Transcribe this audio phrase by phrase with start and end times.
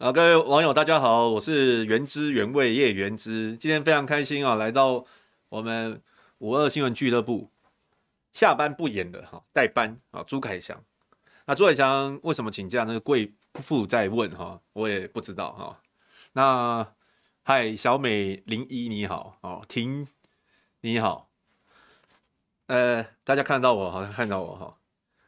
[0.00, 5.04] 啊，各位网友，大家好，我是原汁原味叶原汁，今天非常开心啊，来到
[5.50, 6.00] 我们
[6.38, 7.50] 五二新闻俱乐部
[8.32, 10.82] 下班不演的哈代班啊，朱凯翔。
[11.44, 12.84] 那朱凯翔为什么请假？
[12.84, 15.78] 那个贵妇在问哈，我也不知道哈。
[16.32, 16.94] 那
[17.42, 20.08] 嗨，小美零一你好哦，婷
[20.80, 21.28] 你好，
[22.68, 24.78] 呃，大家看到我好像看到我哈，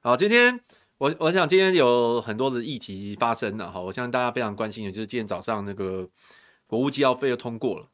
[0.01, 0.61] 好，今天。
[1.03, 6.09] 我我想今天有很多的议题发生了哈，我相信大家非常关心的，就是今天早上那个
[6.65, 7.89] 国务机要费又通过了。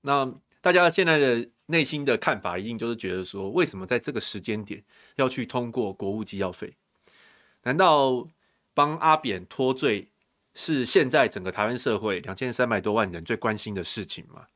[0.00, 4.82] 那大家现在的内心的看法，一定就是觉得说，为什么在这个时间点
[5.16, 6.78] 要去通过国务机要费？
[7.64, 8.26] 难道
[8.72, 10.08] 帮阿扁脱罪
[10.54, 14.46] 是现在整个台湾社会两千三百多万人最关心的事情吗？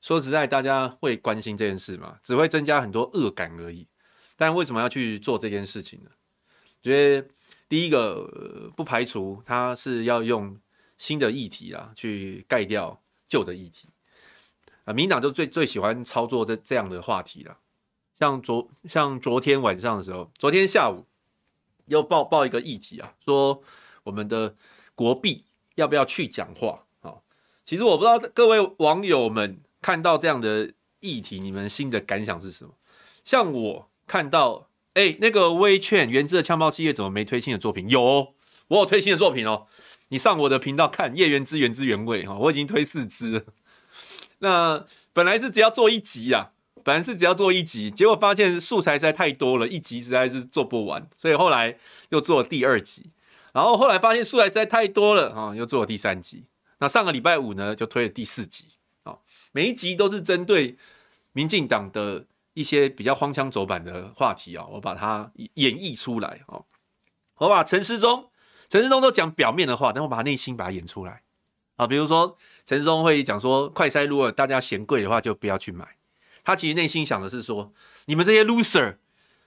[0.00, 2.18] 说实在，大家会关心这件事吗？
[2.20, 3.86] 只会增加很多恶感而已。
[4.36, 6.10] 但为什么要去做这件事情呢？
[6.82, 7.28] 觉得
[7.68, 10.58] 第一个不排除他是要用
[10.96, 13.88] 新的议题啊去盖掉旧的议题
[14.84, 17.58] 啊，民党就最最喜欢操作这这样的话题了。
[18.14, 21.04] 像昨像昨天晚上的时候，昨天下午
[21.84, 23.62] 又报报一个议题啊，说
[24.02, 24.56] 我们的
[24.94, 27.16] 国币要不要去讲话啊？
[27.64, 32.74] 其实我不知道各位网友们看到这样的议题，你们新的感想是什么？
[33.22, 34.69] 像我看到。
[35.00, 37.88] 哎、那个威劝原汁的呛爆系列怎么没推新的作品？
[37.88, 38.34] 有，
[38.68, 39.66] 我有推新的作品哦。
[40.08, 43.42] 你上我的频道看叶原之原汁原味哈，我已经推四支了。
[44.40, 44.84] 那
[45.14, 46.50] 本来是只要做一集啊，
[46.84, 51.78] 本来是只要做一集，结果发现素材实在太多了，一集实在是做不完，所以后来
[52.10, 53.10] 又做了第二集。
[53.54, 56.44] 然后后来发现素材实在太多了啊，又做了第三集。
[56.80, 58.64] 那上个礼拜五呢，就推了第四集
[59.04, 59.16] 啊，
[59.52, 60.76] 每一集都是针对
[61.32, 62.26] 民进党的。
[62.54, 66.64] 一些比较荒腔走板的话题啊，我把它演绎出来哦。
[67.36, 68.30] 我把陈世忠、
[68.68, 71.22] 陈世忠都讲表面的话，但我把内心把它演出来
[71.76, 71.86] 啊。
[71.86, 75.96] 比如说，陈世忠会讲说，快筛如果大家嫌贵的话，就不要去买。
[76.42, 77.72] 他其实内心想的是说，
[78.06, 78.96] 你们这些 loser，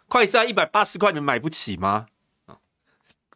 [0.08, 2.08] 快筛一百八十块，你们买不起吗？
[2.46, 2.58] 啊，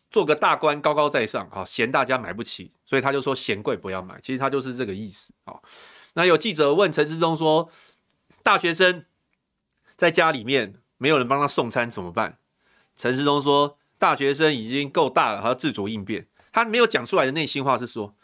[0.09, 4.19] 做个大官高高在上，好嫌大家买不起，所以他就说嫌贵不要买。
[4.21, 5.59] 其实他就是这个意思啊。
[6.13, 7.69] 那有记者问陈世忠说，
[8.41, 9.05] 大学生。
[9.97, 12.37] 在家里面没有人帮他送餐怎么办？
[12.95, 18.15] 陈时中说：“大学生已经够大了，还要自主应变。”他没有讲出来的内心话是说：“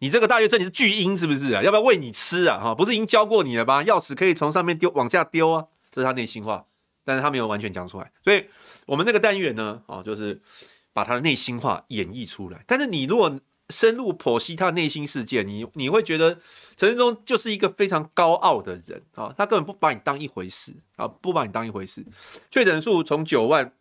[0.00, 1.62] 你这个大学生你是巨婴是不是啊？
[1.62, 2.58] 要不要喂你吃啊？
[2.58, 3.82] 哈，不是已经教过你了吗？
[3.82, 6.64] 钥匙可以从上面丢往下丢啊。”这是他内心话，
[7.04, 8.12] 但是他没有完全讲出来。
[8.22, 8.46] 所以
[8.86, 10.40] 我们那个单元呢，哦，就是
[10.92, 12.64] 把他的内心话演绎出来。
[12.66, 13.40] 但是你如果
[13.70, 16.38] 深入剖析他内心世界，你你会觉得
[16.76, 22.04] 陈时中就是一个非常高傲的人啊，他根本不把你当一回事啊，不把你当一回事。
[22.50, 23.72] 确诊数从九万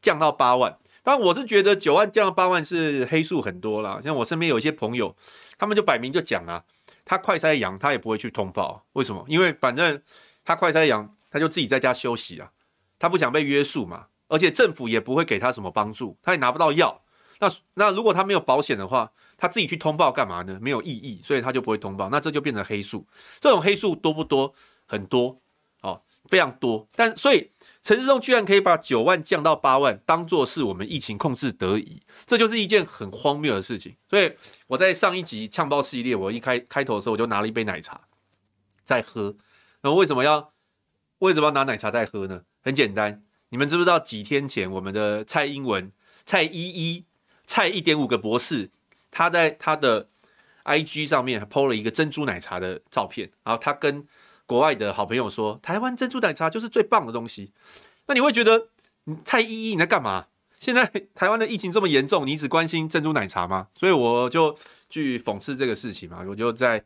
[0.00, 4.00] 降到八万，当然我是觉得九万降到八万是黑数很多啦。
[4.02, 5.16] 像我身边有一些朋友，
[5.58, 6.64] 他们就摆明就讲啊，
[7.04, 9.24] 他快筛阳，他也不会去通报，为什么？
[9.28, 10.00] 因为反正
[10.44, 12.50] 他快筛阳，他就自己在家休息啊，
[12.98, 17.03] 他不想被约束嘛，而且政府也不会给他什么帮助，他也拿不到药。
[17.48, 20.58] 那那如果他没有保险的话，他自己去通报干嘛呢？
[20.60, 22.08] 没有意义，所以他就不会通报。
[22.08, 23.06] 那这就变成黑数。
[23.40, 24.54] 这种黑数多不多？
[24.86, 25.40] 很多，
[25.80, 26.86] 哦，非常多。
[26.94, 27.50] 但所以
[27.82, 33.96] 陈时中居然可以把九万降到八万，当做是我们疫情控制得宜，这就是一件很荒谬的事情。
[34.08, 34.32] 所以
[34.66, 38.02] 我在上一集呛爆系列，我一开开头的时候我就拿了一杯奶茶
[38.84, 39.34] 在喝。
[39.80, 40.52] 那为什么要
[41.18, 42.42] 为什么要拿奶茶在喝呢？
[42.62, 45.90] 很简单，你们知不知道几天前我们的蔡英文
[46.26, 47.04] 蔡依依？
[47.46, 48.70] 蔡一点五个博士，
[49.10, 50.08] 他在他的
[50.64, 54.06] IG 上面还 PO 了一个珍珠奶茶的照片，然后他跟
[54.46, 57.52] 国外的好朋友说，台湾珍珠奶茶就是最棒的东西。
[58.06, 58.68] 那你会觉得，
[59.24, 60.26] 蔡依依你在干嘛？
[60.58, 63.68] 现在台湾的疫情这么严重，你只关心珍珠奶茶吗？
[63.74, 64.56] 所以我就
[64.88, 66.24] 去讽刺这个事情嘛。
[66.26, 66.82] 我就在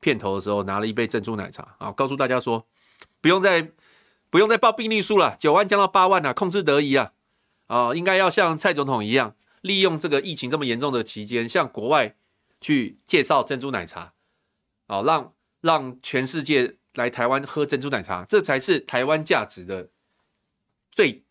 [0.00, 2.66] 片头的时候拿了一杯珍珠奶茶啊，告诉大家说，
[3.22, 3.70] 不用再
[4.28, 7.12] 不用再报病例数了，九万降到八万了，控制得宜啊
[7.66, 12.14] 啊，应该要像蔡总统一样，利用这个疫情这么严重的期间，向国外
[12.60, 14.12] 去介绍珍珠奶茶
[14.86, 19.88] 啊，让让全世界来台湾喝珍珠奶茶，这才是台湾价值的
[20.90, 21.22] 最。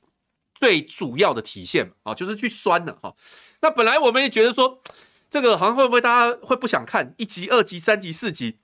[0.55, 3.15] 最主要的体现啊，就是去酸的哈。
[3.61, 4.81] 那本来我们也觉得说，
[5.29, 8.59] 这个好像会不会大家会不想看一集、二集、三集、四集，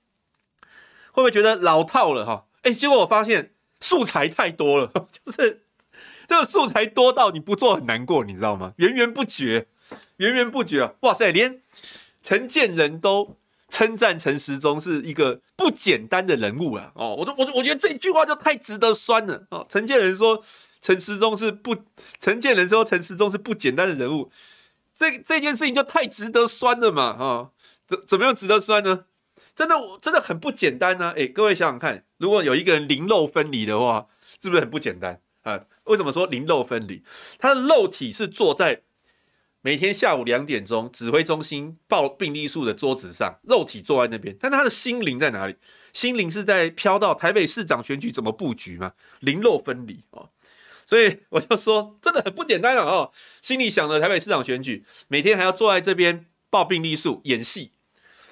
[1.10, 2.46] 会不会觉得老套了哈？
[2.62, 5.66] 哎，结果我发现素材太多了， 就是
[6.30, 8.72] 这个素材多到你不做很难过，你知道吗？
[8.76, 9.66] 源源不绝，
[10.18, 10.92] 源源不绝啊！
[11.00, 11.60] 哇塞，连
[12.22, 13.36] 陈建仁都
[13.68, 16.92] 称赞陈时中是一个不简单的人物啊！
[16.94, 19.66] 哦，我都我我觉得这句话就太值得酸了哦。
[19.68, 20.44] 陈建仁说。
[20.82, 21.76] 陈时中是不，
[22.18, 24.30] 陈建仁说陈时中是不简单的人物，
[24.96, 27.50] 这这件事情就太值得酸了嘛，啊、哦，
[27.86, 29.04] 怎怎么样值得酸呢？
[29.54, 31.14] 真的我，真的很不简单呢、啊。
[31.18, 34.06] 哎，各位想想看，如果有一个人灵肉分离的话，
[34.40, 35.60] 是不是很不简单啊？
[35.90, 37.02] 为什么说灵肉分离？
[37.38, 38.82] 他的肉体是坐在
[39.60, 45.56] 每天下午两点钟指挥中心报病例数的桌子上，肉体坐在那边，但他的心灵在哪里？
[45.92, 48.92] 心灵是在飘到台北市长选举怎么布局吗？
[49.18, 50.30] 灵肉分离哦。
[50.86, 53.10] 所以我就说，真的很不简单了哦。
[53.42, 57.72] 心里想着台北市长选举，每天还要坐在这边报病例数、演戏，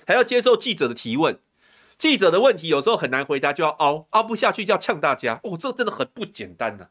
[0.06, 1.38] 还要接受记者的提问。
[1.98, 5.40] 记者的问题有时候很难回答，就要凹，凹不下去就要呛大家。
[5.42, 6.88] 哦，这真的很不简单呐。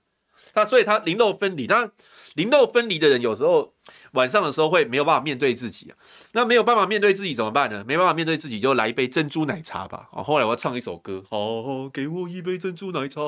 [0.57, 1.91] 他所以他灵肉分离，那
[2.33, 3.75] 灵肉分离的人有时候
[4.13, 5.97] 晚上的时候会没有办法面对自己啊。
[6.31, 7.85] 那没有办法面对自己怎么办呢？
[7.87, 10.09] 没办法面对自己就来一杯珍珠奶茶吧。
[10.11, 13.21] 哦，后来我要唱一首歌，好，给我一杯珍珠奶茶。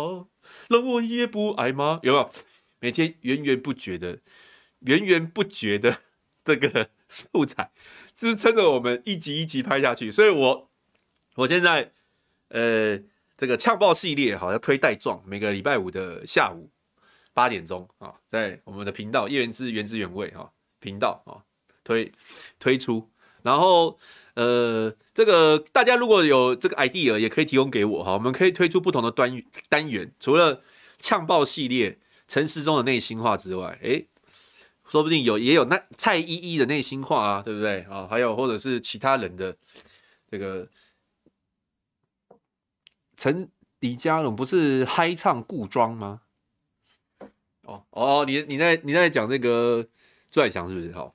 [0.70, 2.00] 让我也不挨吗？
[2.02, 2.32] 有没有？
[2.80, 4.18] 每天源源不绝的、
[4.80, 6.00] 源源不绝的
[6.44, 7.70] 这个素材
[8.16, 10.12] 支撑着我们一集一集拍下去。
[10.12, 10.70] 所以我，我
[11.36, 11.92] 我现在
[12.48, 13.00] 呃，
[13.38, 16.72] 这个呛爆系列好像推带状，每个礼拜五的下午
[17.40, 20.52] 八点钟啊，在我们的频道叶元之原汁原味哈
[20.82, 21.40] 频道啊
[21.86, 22.12] 推
[22.60, 23.10] 推出，
[23.44, 23.98] 然后。
[24.36, 28.14] 呃，这个大家如果有这个 idea，也可以提供给我哈。
[28.14, 30.64] 我们可以推出不同的单单元，除了
[30.98, 34.08] 呛爆系列陈时中的内心话之外，诶，
[34.88, 38.08] 说不定有也有那蔡依依的内心话啊，对不对啊？
[38.10, 39.58] 还有或者是其他人的
[40.32, 40.70] 这个
[43.18, 46.22] 陈李佳龙不是嗨唱故装吗？
[47.70, 49.88] 哦哦，你你在你在讲这个
[50.32, 50.92] 朱海翔是不是？
[50.92, 51.14] 哈。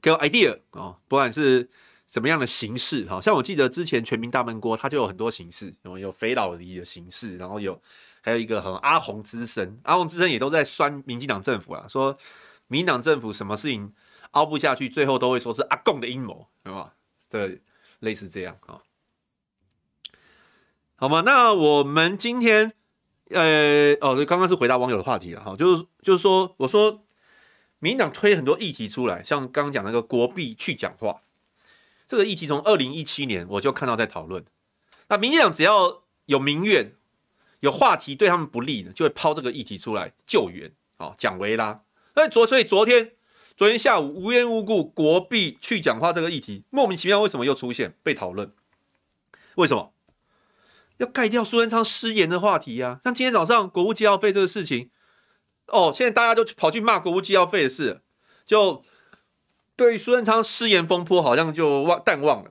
[0.00, 1.70] 给我 idea 啊，不管是
[2.06, 7.80] 什么样的形式，哈，像我记得之前全民大闷锅，它就有很多形式，有有肥佬黎的形式，然后有
[8.20, 12.18] 还有一个很阿鸿之声，阿鸿之声也都在酸民进党政府啊，说
[12.66, 13.94] 民进党政府什么事情
[14.32, 16.94] 凹不下去，最后都会说是阿共的阴谋，对吧？
[17.30, 17.62] 对，
[18.00, 18.82] 类似这样啊，
[20.96, 21.22] 好吗？
[21.24, 22.74] 那我们今天，
[23.34, 27.02] 呃，哦，刚刚是回答网友的话题了，哈，就是就是说，我说。
[27.80, 31.20] 民进党推很多议题出来，像刚刚讲那个国币去讲话，
[32.08, 34.42] 这个议题从二零一七年我就看到在讨论。
[35.08, 36.94] 那民进党只要有民怨、
[37.60, 40.72] 有话题对他们不利呢，就会抛这个议题出来救援。
[40.96, 41.82] 哦，蒋维拉。
[42.14, 43.12] 那昨所以昨天
[43.54, 48.50] 昨天下午无缘无故国币去讲话这个议题莫名其妙为什么又出现被讨论？
[49.56, 49.92] 为什么
[50.98, 53.00] 要盖掉苏贞昌失言的话题呀、啊？
[53.04, 54.90] 像今天早上国务机要费这个事情。
[55.68, 58.02] 哦，现在大家都跑去骂国务机要费的事，
[58.44, 58.84] 就
[59.76, 62.50] 对于苏贞昌失言风波好像就忘淡忘了。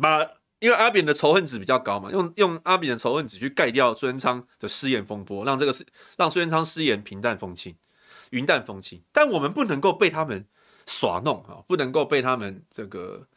[0.00, 0.28] 把
[0.58, 5.86] 因为阿扁的仇恨值比较高嘛，用用阿扁的仇恨值去盖掉苏贞昌的失言风波，让这个是
[6.16, 7.76] 让苏贞昌失言平淡风轻、
[8.30, 9.00] 云淡风轻。
[9.12, 10.44] 但我们不能够被他们
[10.86, 13.28] 耍弄啊，不能够被他们这个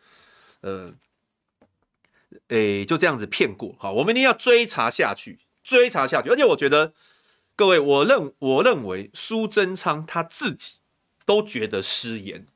[0.61, 0.91] 呃，
[2.47, 3.75] 诶就这样子骗过。
[3.79, 6.29] 好，我们一定要追查下去，追查下去。
[6.29, 6.93] 而且我觉得。
[7.53, 10.77] 各位，我认我认为苏贞昌他自己
[11.25, 12.47] 都觉得失言，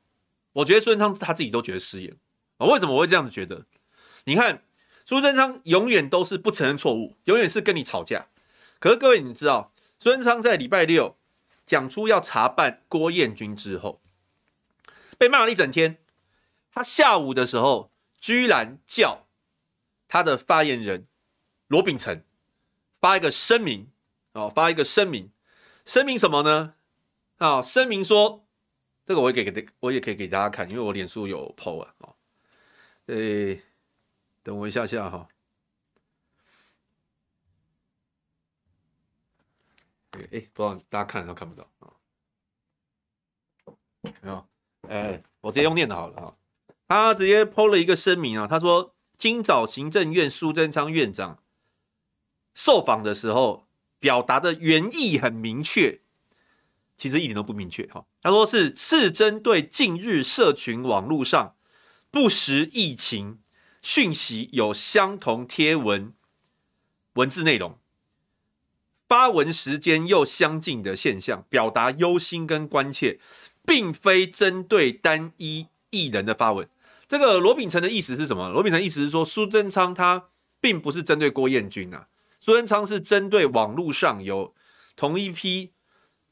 [0.54, 2.16] 我觉得苏贞昌他自己都觉得失言
[2.56, 2.66] 啊。
[2.66, 3.66] 为什么我会这样子觉得？
[4.24, 4.64] 你看，
[5.04, 8.26] 苏贞昌永远都是不承认错误，永远是跟你吵架。
[8.80, 11.16] 可是各位，你知道，苏贞昌在礼拜六
[11.64, 14.00] 讲出要查办郭彦均之后，
[15.16, 15.98] 被骂了一整天。
[16.72, 19.25] 他下午的时候居然叫
[20.08, 21.06] 他的发言人
[21.68, 22.22] 罗秉成
[23.00, 23.90] 发一个声明。
[24.32, 25.32] 哦，发一个声明，
[25.86, 26.74] 声明什么呢？
[27.38, 28.46] 啊，声明说，
[29.06, 31.94] 这个我也给给，我也可以给大家看，因为我脸书有 PO 啊。
[32.00, 32.14] 哦，
[33.06, 33.62] 诶，
[34.42, 35.26] 等我一下下哈。
[40.30, 41.92] 诶，不知道大家看都看不到啊。
[44.02, 44.46] 没有
[44.82, 46.36] 哎，我直接用念的好了啊。
[46.86, 51.42] 他直接 PO 了一个声明啊，他说今早行政院苏贞昌院长
[52.54, 53.66] 受访的时候
[53.98, 56.00] 表达的原意很明确，
[56.96, 58.06] 其实一点都不明确哈。
[58.22, 61.56] 他说是是针对近日社群网络上
[62.10, 63.38] 不实疫情
[63.80, 66.12] 讯息有相同贴文
[67.14, 67.78] 文字内容。
[69.08, 73.20] 发文时间又相近的现象，表达忧心跟关切，
[73.64, 76.68] 并非针对单一艺人的发文。
[77.08, 78.48] 这个罗秉成的意思是什么？
[78.50, 80.28] 罗秉成意思是说，苏贞昌他
[80.60, 82.08] 并不是针对郭彦军啊，
[82.40, 84.54] 苏贞昌是针对网络上有
[84.96, 85.72] 同一批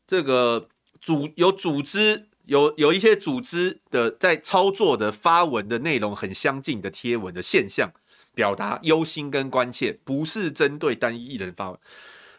[0.06, 0.68] 这个
[1.00, 7.92] 组有组织有有一些组织的在操作的发文的内容很相近的贴文的现象，
[8.34, 11.78] 表达忧心跟关切，不是针对单一艺人发文。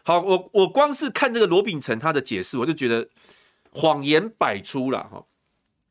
[0.04, 3.08] 好，我我光是看这个罗秉成他的解释，我就觉得
[3.70, 5.24] 谎言百出了哈。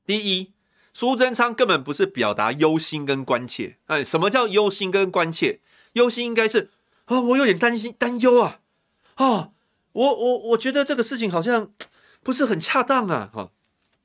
[0.05, 0.53] 第一，
[0.97, 5.59] 苏贞昌根本不是表达忧心跟关切，哎，什么叫忧心跟关切？
[5.91, 6.71] 忧心应该是
[7.03, 8.61] 啊，我有点担心担忧啊，
[9.15, 9.49] 啊，
[9.91, 11.69] 我我我觉得这个事情好像
[12.23, 13.49] 不是很恰当啊，哈，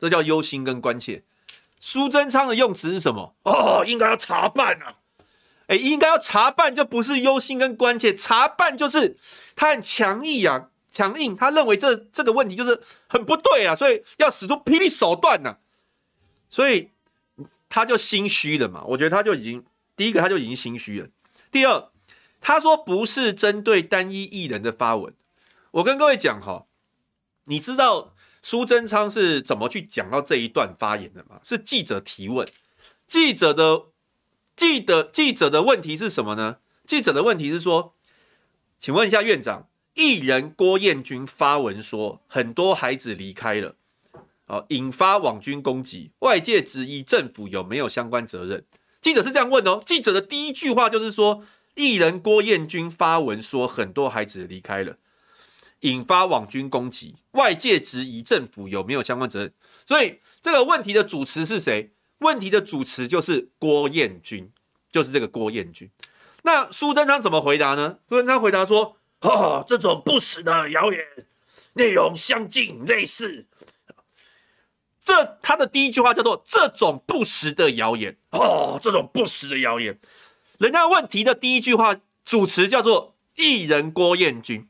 [0.00, 1.22] 这叫忧心跟关切。
[1.80, 3.36] 苏贞昌的用词是什么？
[3.44, 4.96] 哦，应该要查办啊。
[5.68, 9.16] 哎，应该要查办，就不是忧心跟关切，查办就是
[9.54, 15.58] 他很强硬啊，强硬，他认为这这个问题就是很不对啊，所以要使出霹雳手段呐、啊，
[16.50, 16.90] 所以
[17.68, 18.84] 他就心虚了嘛。
[18.88, 19.64] 我觉得他就已经
[19.96, 21.08] 第一个他就已经心虚了，
[21.50, 21.88] 第二
[22.40, 25.14] 他说不是针对单一艺人的发文，
[25.70, 26.66] 我跟各位讲哈，
[27.44, 31.40] 你知道苏贞昌是怎么去讲到这一段发言的吗？
[31.42, 32.46] 是记者提问，
[33.06, 33.86] 记者的。
[34.56, 36.58] 记得记者的问题是什么呢？
[36.86, 37.94] 记者的问题是说，
[38.78, 43.76] 请问一下院长，艺人郭彦均发文说很多孩子离开了，
[44.50, 48.64] 哦，引发网军攻击，外界质疑政府有没有相关责任？
[49.00, 49.80] 记者是这样问哦。
[49.86, 51.44] 记者的第一句话就是说，
[51.76, 54.96] 艺人郭彦均发文说很多孩子离开了，
[55.82, 59.52] 引发网军攻击，外界质疑政府有没有相关责任？
[59.86, 61.92] 所以这个问题的主持是谁？
[62.18, 64.50] 问题的主持就是郭彦均，
[64.90, 65.88] 就是这个郭彦均。
[66.42, 67.98] 那苏贞昌怎么回答呢？
[68.08, 71.00] 苏贞昌回答说：“哦，这种不实的谣言，
[71.74, 73.46] 内容相近类似。
[75.10, 78.16] 这他的第一句话叫做‘这种不实的谣言’。
[78.30, 79.98] 哦，这种不实的谣言。
[80.60, 84.68] 人家问题的第一句话主持叫做艺人郭彦均。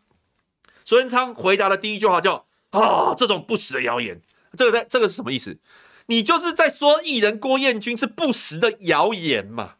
[0.86, 4.22] 苏贞昌回答的第一句话叫‘哦，这种不实的谣言’。
[4.56, 5.58] 这个在这个是什么意思？”
[6.06, 9.74] 你就是在说艺人郭彦均是不实的谣言嘛？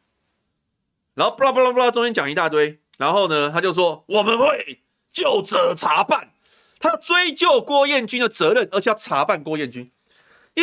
[1.15, 6.33] 然后巴拉巴拉巴拉，中间讲一大堆，然后呢，他就说我们会就责查办，
[6.79, 9.91] 他要追究郭彦均的责任，而且要查办郭彦均，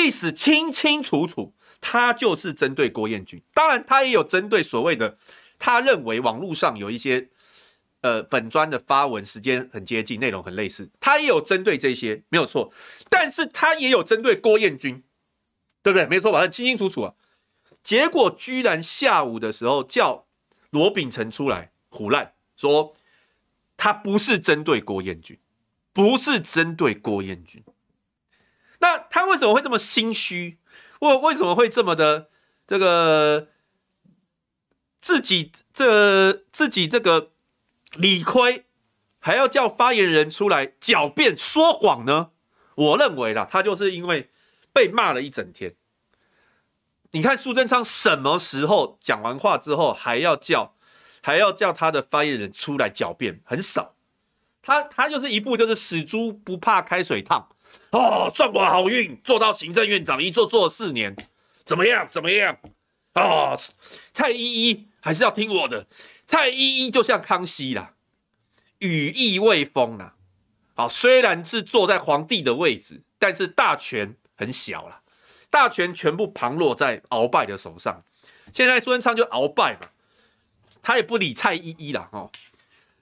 [0.05, 3.41] 意思清清楚楚，他就是针对郭彦军。
[3.53, 5.17] 当然，他也有针对所谓的
[5.57, 7.29] 他认为网络上有一些
[8.01, 12.71] 呃粉砖的发文时间很接近，内容很类似，他也有针对这些，没有错。
[13.09, 15.03] 但是他也有针对郭彦军。
[15.83, 16.05] 对不对？
[16.05, 16.41] 没错吧？
[16.41, 17.13] 很清清楚楚啊。
[17.81, 20.25] 结果居然下午的时候叫
[20.71, 22.93] 罗秉成出来胡烂，说
[23.77, 25.39] 他不是针对郭彦军，
[25.93, 27.63] 不是针对郭彦军。
[28.79, 30.57] 那他为什么会这么心虚？
[30.99, 32.29] 为为什么会这么的
[32.65, 33.49] 这个
[34.99, 37.31] 自己这自己这个
[37.93, 38.65] 理亏，
[39.19, 42.31] 还要叫发言人出来狡辩说谎呢？
[42.75, 44.29] 我认为啦，他就是因为。
[44.73, 45.73] 被骂了一整天，
[47.09, 50.75] 你看苏贞昌什么时候讲完话之后还要叫
[51.23, 53.41] 还要叫他的发言人出来狡辩？
[53.43, 53.95] 很少，
[54.61, 57.49] 他他就是一步就是死猪不怕开水烫
[57.91, 61.15] 哦，算我好运，做到行政院长一做做了四年，
[61.65, 62.57] 怎么样怎么样
[63.13, 63.55] 啊、
[64.13, 65.87] 蔡依依还是要听我的，
[66.25, 67.93] 蔡依依就像康熙啦，
[68.79, 70.15] 羽翼未丰啦，
[70.75, 74.15] 好，虽然是坐在皇帝的位置，但是大权。
[74.39, 75.01] 很小了，
[75.49, 78.03] 大权全部旁落在鳌拜的手上。
[78.53, 79.89] 现在苏贞昌就鳌拜嘛，
[80.83, 82.31] 他也不理蔡依依了哦。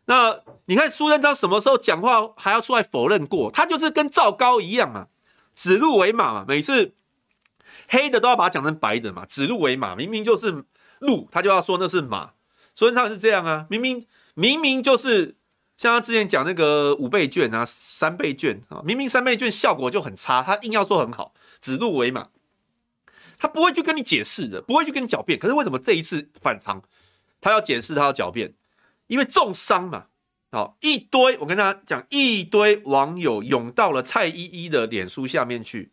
[0.06, 3.52] 那你看苏贞昌什么时候讲话还要出来否认过？
[3.52, 5.08] 他就是跟赵高一样嘛，
[5.54, 6.46] 指鹿为马嘛。
[6.48, 6.94] 每次
[7.88, 10.64] 黑的都要把它讲成白的嘛，指鹿为马，明明就是
[11.00, 12.32] 鹿，他就要说那是马。
[12.76, 15.36] 苏贞昌是这样啊，明明明明就是。
[15.78, 22.30] 像他之前讲那个五倍券啊、三倍券啊，明明三倍券效果就很差，他硬要说很好，指鹿为马，
[23.38, 25.38] 他不会去跟你解释的，不会去跟你狡辩。
[25.38, 26.82] 可是为什么这一次反常，
[27.42, 28.54] 他要解释，他要狡辩？
[29.08, 30.08] 因为重伤嘛。
[30.52, 35.92] 好，一堆我跟大家讲，一堆网友涌到了蔡依依的脸书下面去，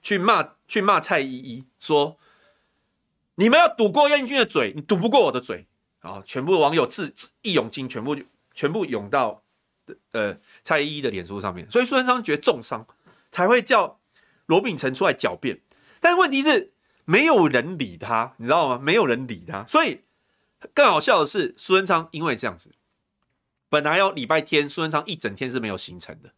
[0.00, 2.16] 去骂去骂蔡依依，说
[3.34, 5.66] 你们要堵郭彦均的嘴，你堵不过我的嘴
[6.00, 6.22] 啊！
[6.24, 8.16] 全部网友自自一涌进，全部
[8.54, 9.42] 全部涌到
[10.12, 12.86] 呃蔡依依的脸书上面，所以苏贞昌觉得重伤，
[13.32, 13.98] 才会叫
[14.46, 15.60] 罗秉成出来狡辩。
[15.98, 16.72] 但问题是
[17.04, 18.78] 没有人理他，你知道吗？
[18.78, 20.02] 没有人理他，所以
[20.74, 22.72] 更好笑的是苏贞昌因为这样子，
[23.68, 26.32] 本来要礼拜天苏贞昌一整天是没有行程的，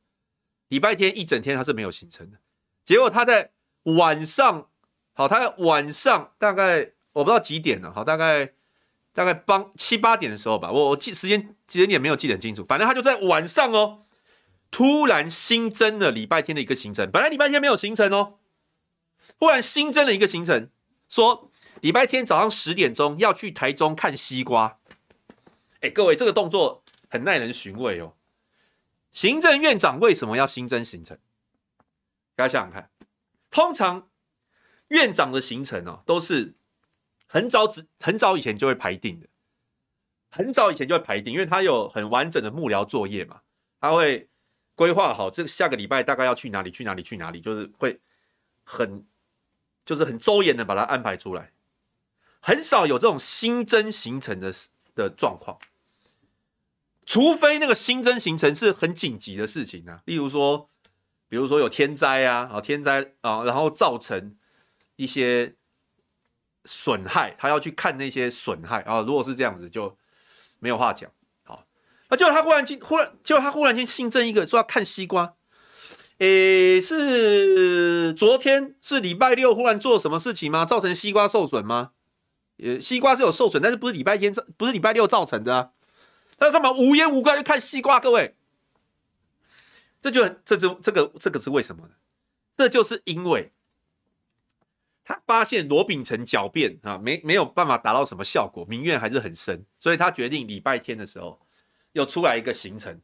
[0.69, 2.38] 礼拜天一整天他是没有行程的。
[2.85, 3.52] 结果他在
[3.85, 4.69] 晚上，
[5.14, 8.52] 好，他在晚上大概我不知道几点了，好，大概
[9.12, 14.04] 大概帮七八点的时候吧，我我记时间时间点没有记得很清楚，反正他就在晚上哦，
[14.71, 18.38] 突然新增了礼拜天的一个行程，本来礼拜天没有行程哦，
[19.38, 20.69] 忽然新增了一个行程，
[21.09, 21.50] 说
[21.85, 24.79] 礼拜天早上十点钟要去台中看西瓜，
[25.81, 28.14] 哎，各位这个动作很耐人寻味哦，
[29.11, 31.19] 行政院长为什么要新增行程？
[32.35, 32.91] 大家想想看，
[33.50, 34.09] 通常
[34.88, 36.55] 院长的行程哦，都是
[37.26, 39.26] 很早之、很早以前就会排定的，
[40.31, 43.43] 很早以前就会排定，因为他有很完整的幕僚作业嘛，
[43.79, 44.31] 他会
[44.75, 48.00] 规划好这个下个礼拜大概要去哪里、去哪里、去哪里，就是会
[48.62, 49.07] 很
[49.85, 51.53] 就是很周延的把它安排出来，
[52.45, 54.55] 很少有这种新增行程的
[54.95, 55.59] 的状况，
[57.07, 60.69] 除非那个新增行程是很紧急的事情啊，例如说。
[61.27, 64.37] 比如说有天灾啊，啊天灾啊，然后造成
[64.95, 65.55] 一些
[66.65, 69.01] 损害，他要去看那些损害啊。
[69.01, 69.99] 如果是这样子，就
[70.61, 71.11] 没有话讲。
[71.43, 71.67] 好，
[72.09, 75.35] 那结果他忽然间忽然，结果他忽然间新增一个说要看西瓜。
[76.19, 80.65] 诶，是昨天是礼拜六忽然做什么事情吗？
[80.65, 81.93] 造成西瓜受损吗？
[82.59, 85.71] 呃，西瓜是有受损，但是不是礼拜天造，不是礼拜六造成的啊？
[86.39, 87.99] 他干嘛无缘无故去看西瓜？
[87.99, 88.37] 各位？
[90.01, 91.95] 这就这就这个这个是为什么呢？
[92.57, 93.53] 这就是因为
[95.03, 101.40] 他发现罗秉成狡辩啊，没没有办法达到什么效果，民怨还是很深，所以他决定礼拜天的时候
[101.93, 103.01] 又出来一个行程。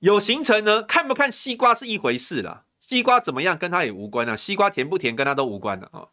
[0.00, 6.08] 有行程呢，看不看西瓜是一回事啦，西瓜怎么样跟他也无关啊，西瓜甜不甜跟他都无关的啊。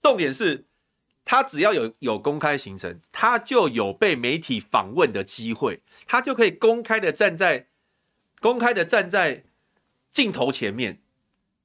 [0.00, 0.66] 重点是，
[1.30, 7.66] 他只要有有公开行程，他就有被媒体访问的机会，他就可以公开的站在。
[8.40, 9.44] 公开的站在
[10.10, 11.02] 镜头前面，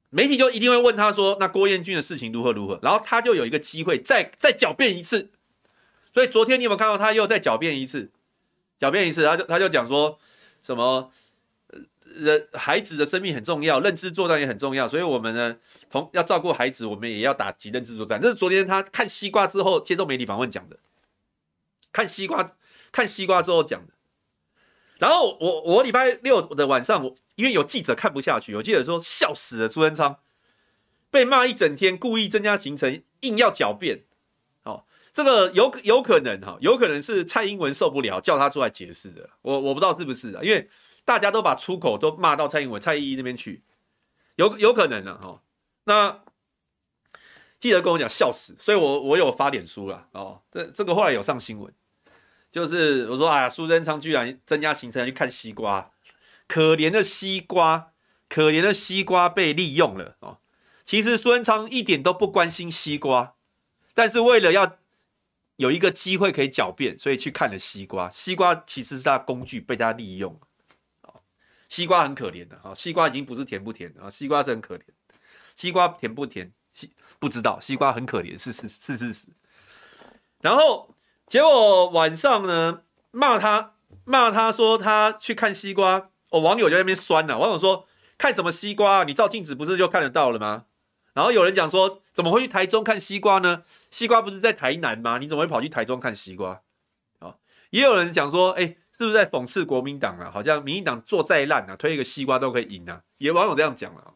[0.09, 5.31] 媒体就一定会问他说：“那郭彦均的事情如何如何？”然后他就有一个机会再再狡辩一次。
[6.13, 8.11] 所以昨天你有没有看到他又再狡辩一次？
[8.77, 10.19] 狡辩一次，他就他就讲说
[10.61, 11.11] 什么
[12.15, 15.57] 人孩子的生命很重要，认知作战也很重要，所以我们呢
[15.89, 18.21] 同要照顾孩子，我们也要打击认知作战。
[18.21, 20.77] 这是昨天他看西瓜之后接受媒体访问讲的，
[21.91, 22.55] 看西瓜
[22.91, 23.93] 看西瓜之后讲的。
[24.99, 27.03] 然后我我礼拜六的晚上，
[27.35, 30.19] 因为有记者看不下去，有记者说笑死了，苏贞昌
[31.09, 34.03] 被骂一整天，故意增加行程，硬要狡辩。
[34.63, 39.29] 哦，这个有有可能哈，有可能是蔡英文受不了，叫他出来解释的。
[39.41, 40.69] 我我不知道是不是啊，因为
[41.05, 43.63] 大家都把出口都骂到蔡英文、蔡依依那边去，
[44.35, 45.41] 有有可能的哈。
[45.85, 46.21] 那
[47.59, 50.41] 记者跟我讲笑死，所以我我有发脸书了哦。
[50.51, 51.73] 这这个后来有上新闻。
[52.51, 55.91] 就是我说，哎呀，苏贞昌居然增加行程去看西瓜，
[56.47, 57.93] 可怜的西瓜，
[58.29, 60.37] 可怜的西瓜被利用了哦。
[60.85, 63.33] 其实苏贞昌一点都不关心西瓜，
[63.95, 64.77] 但是为了要
[65.55, 68.07] 有一个机会可以狡辩，所以去看了西瓜。
[68.09, 70.39] 西瓜其实是他工具，被他利用。
[71.73, 74.83] 西瓜很可怜的啊，西瓜已经不是甜不甜啊，西瓜是很可怜。
[75.55, 76.51] 西瓜甜不甜？
[76.71, 79.29] 西不知道，西瓜很可怜，是是是事实。
[80.41, 80.89] 然后。
[81.25, 87.39] 结果晚上呢，骂他骂他说他去看西瓜，哦，网友就在那边酸了。
[87.39, 87.87] 网友说，
[88.19, 89.03] 看什么西瓜？
[89.05, 90.65] 你照镜子不是就看得到了吗？
[91.13, 93.63] 然后有人讲说，怎么会去台中看西瓜呢？
[93.89, 95.17] 西瓜不是在台南吗？
[95.17, 96.61] 你怎么会跑去台中看西瓜？
[97.19, 97.39] 哦，
[97.71, 100.31] 也有人讲说，哎，是不是在讽刺国民党啊？
[100.31, 103.01] 好像民进党做再烂啊，推一个西瓜都可以赢啊。
[103.17, 104.13] 也有网友这样讲了。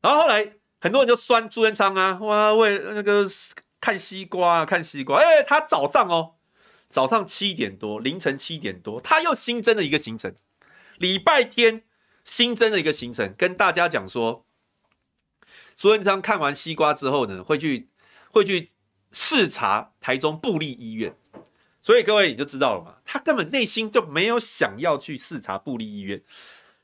[0.00, 3.26] 然后后来很多人就酸朱元璋啊，哇，为那个。
[3.84, 5.18] 看西瓜啊，看西瓜！
[5.18, 6.36] 哎、他早上哦，
[6.88, 10.36] 早上七点多，凌晨七点多，他又新增了一个行程，
[10.98, 11.82] 礼拜天
[12.22, 14.46] 新增了一个行程，跟大家讲说，
[15.74, 17.88] 朱元昌看完西瓜之后呢，会去
[18.30, 18.70] 会去
[19.10, 21.16] 视察台中布立医院，
[21.82, 26.22] 所以各位你就知道了嘛，他根本内心就没有想要去视察布立医院，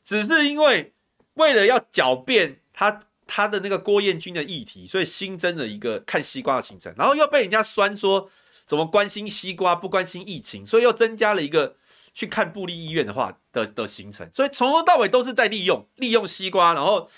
[0.04, 0.92] 只是因为
[1.34, 3.02] 为了要狡辩他。
[3.30, 8.30] 他的那个郭彦军的议题，所以新增了一个看西瓜的行程，然后又被人家酸说
[8.64, 11.76] 怎么关心西瓜不关心疫情，所以又增加了一个
[12.14, 17.10] 去看布立医院的话的的行程，所以从头到尾都是在利用利用西瓜，然后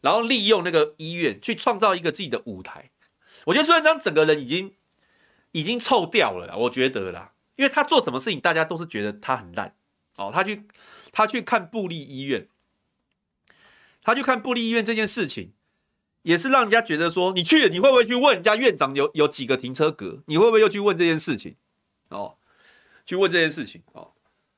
[0.00, 2.90] 然后利用那个医院去创造一个自己的舞台。
[3.44, 4.74] 我觉得苏贞昌整个人已经
[5.52, 9.74] 已经臭掉了啦，我觉得啦，因为他做什么事情，大家都是觉得他很烂
[10.16, 10.30] 哦。
[10.34, 10.66] 他去
[11.12, 12.48] 他去看部立医院，
[14.02, 15.52] 他去看部立医院这件事情，
[16.22, 20.22] 也是让人家觉得说，你去，你会不会去问人家院长有有几个停车格？
[20.26, 21.54] 你会不会又去问这件事情？
[22.08, 22.36] 哦，
[23.04, 24.12] 去问这件事情哦。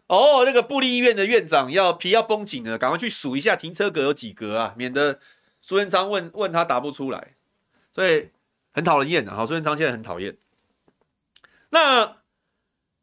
[0.06, 5.18] 哦，那个部立医院的院长要皮要绷紧了，赶快去数一下停车格有几格啊，免得
[5.60, 7.34] 苏贞昌问问他答不出来，
[7.92, 8.28] 所以
[8.72, 9.34] 很讨人厌的。
[9.34, 10.36] 好，苏贞昌现在很讨厌。
[11.74, 12.18] 那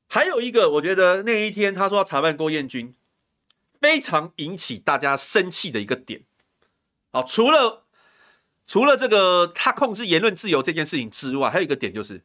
[0.08, 2.96] 还有一个，我觉得那一天他说要查办郭彦均，
[3.82, 6.24] 非常引起大家生气的一个点。
[7.12, 7.84] 好，除了
[8.66, 12.24] 除了这个他控制言论自由这件事情之外，还有一个点就是，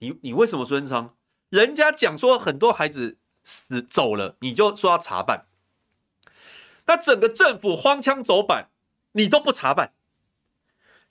[0.00, 1.16] 你你为什么孙贞昌？
[1.48, 3.16] 人家讲说很多孩子。
[3.42, 5.46] 死走了，你就说要查办，
[6.84, 8.68] 那整个政府荒腔走板，
[9.12, 9.94] 你都不查办。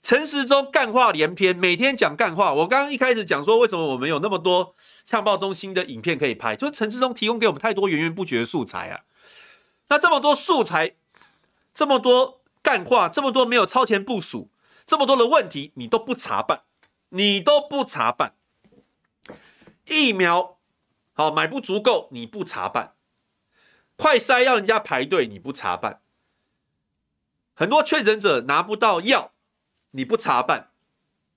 [0.02, 2.52] 陈时中干话连篇，每天讲干话。
[2.52, 9.02] 我刚刚一开始讲说，为什么我们有那么多呛爆中心的影片可以拍，就是陈时中提供给我们太多源源不绝的素材啊。
[9.88, 10.94] 那这么多素材，
[11.74, 14.50] 这么多干话，这么多没有超前部署，
[14.86, 16.62] 这么多的问题，你都不查办，
[17.10, 18.34] 你都不查办
[19.86, 20.56] 疫苗。
[21.12, 22.94] 好，买不足够，你不查办；
[23.96, 26.00] 快筛要人家排队，你不查办；
[27.52, 29.32] 很多确诊者拿不到药，
[29.92, 30.70] 你不查办。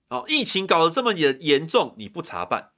[0.08, 2.70] 哦，疫情搞得这么严严重，你不查办。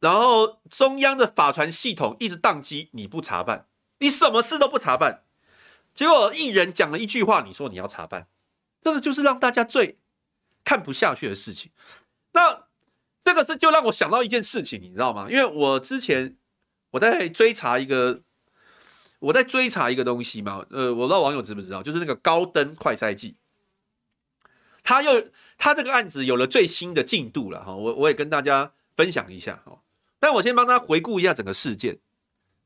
[0.00, 3.66] 然后中央的法传系统一直宕机，你不查办，
[3.98, 5.24] 你什么事都不查办。
[5.94, 8.28] 结果艺人讲了一句话，你说你要查办，
[8.82, 9.98] 这个就是让大家最
[10.64, 11.70] 看不下去的事情。
[12.32, 12.64] 那。
[13.24, 15.28] 这个是就让我想到一件事情，你知道吗？
[15.30, 16.36] 因为我之前
[16.90, 18.22] 我在追查一个，
[19.20, 20.66] 我在追查一个东西嘛。
[20.70, 23.36] 呃，我不知道网友知不知道，就是那个高登快筛剂，
[24.82, 27.74] 他又他这个案子有了最新的进度了哈。
[27.74, 29.80] 我我也跟大家分享一下哈。
[30.18, 31.98] 但我先帮他回顾一下整个事件，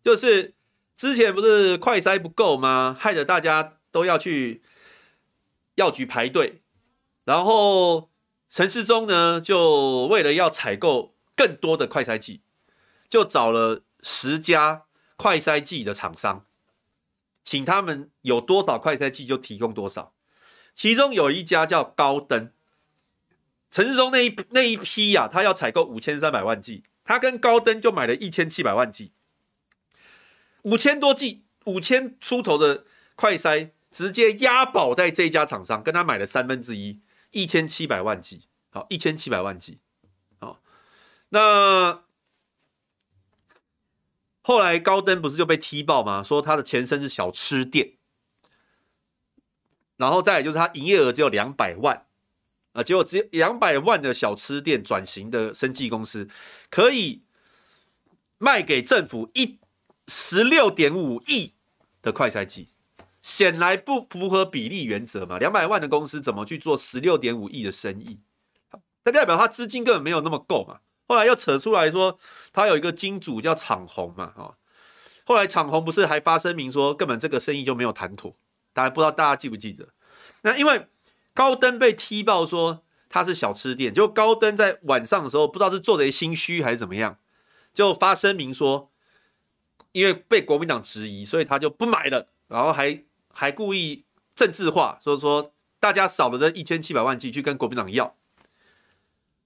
[0.04, 0.54] 就是
[0.96, 2.96] 之前不是快筛不够吗？
[2.98, 4.62] 害得大家都要去
[5.76, 6.62] 药局排队，
[7.24, 8.10] 然后。
[8.48, 12.40] 陈世忠呢，就为了要采购更多的快筛剂，
[13.06, 14.84] 就找了十家
[15.16, 16.46] 快筛剂的厂商，
[17.44, 20.14] 请他们有多少快筛剂就提供多少。
[20.76, 22.52] 其中有一家叫高登，
[23.70, 29.12] 陈世忠那一那一批呀、啊，他要采购五千三百万剂，他跟高登就买了一千七百万剂，
[30.62, 32.84] 五千多剂，五千出头的
[33.14, 37.00] 快筛直接押宝在这家厂商，跟他买了三分之一。
[37.32, 39.80] 一千七百万剂，好，一千七百万剂，
[40.38, 40.62] 好，
[41.30, 42.02] 那
[44.40, 46.22] 后来高登不是就被踢爆吗？
[46.22, 47.95] 说他的前身是小吃店，
[49.96, 52.06] 然后再来就是他营业额只有两百万，
[52.72, 56.28] 啊，结果只有两百万的小吃店转型的生技公司，
[56.70, 57.22] 可以
[58.38, 59.58] 卖给政府一
[60.08, 61.54] 十六点五亿
[62.02, 62.68] 的快筛剂。
[63.22, 65.36] 显然不符合比例原则嘛？
[65.36, 68.20] 两百万的公司怎么去做十六点五亿的生意？
[69.04, 70.78] 它代表他资金根本没有那么够嘛。
[71.08, 72.20] 后来又扯出来说，
[72.52, 74.54] 他有一个金主叫昶鸿嘛，哦，
[75.24, 78.32] 后来昶鸿不是还发声明说，根本这个生意就没有谈妥。
[78.76, 79.88] 大家不知道大家记不记得？
[80.42, 80.86] 那因为
[81.32, 87.18] 高登被踢爆说他是小吃店，就高登在晚上的时候不知道是做贼心虚还是怎么样，
[87.72, 88.90] 就发声明说，
[89.92, 93.02] 因为被国民党质疑，所以他就不买了，然后还。
[93.38, 98.16] 还故意政治化，所以说大家少了这一千七百万剂去跟国民党要。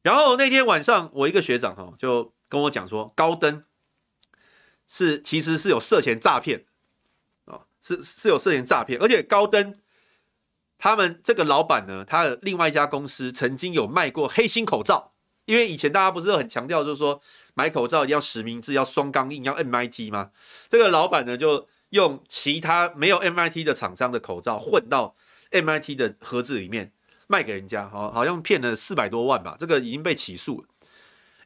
[0.03, 3.65] 然后那天晚上，我一个学长哈就跟我讲说，高登
[4.87, 6.67] 是其实是有涉嫌诈骗，
[7.83, 9.79] 是是有涉嫌诈骗，而且高登
[10.79, 15.11] 他们这个老板呢，他的另外一家公司曾经有卖过黑心口罩，
[15.45, 17.21] 因为以前大家不是很强调，就是说
[17.55, 20.31] 买口罩一定要实名制，要双钢印，要 MIT 吗？
[20.69, 21.69] 这个老板呢就。
[21.91, 25.17] 用其他没有 MIT 的厂商的口罩混到
[25.51, 26.93] MIT 的盒子里面
[27.27, 29.57] 卖给人家，好，好像骗了四百多万吧。
[29.59, 30.69] 这个已经被起诉了。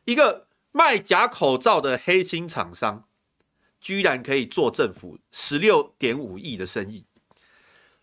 [0.05, 3.09] 一个卖假口罩的黑心厂商，
[3.85, 7.05] 居然可以做政府十六点五亿的生意。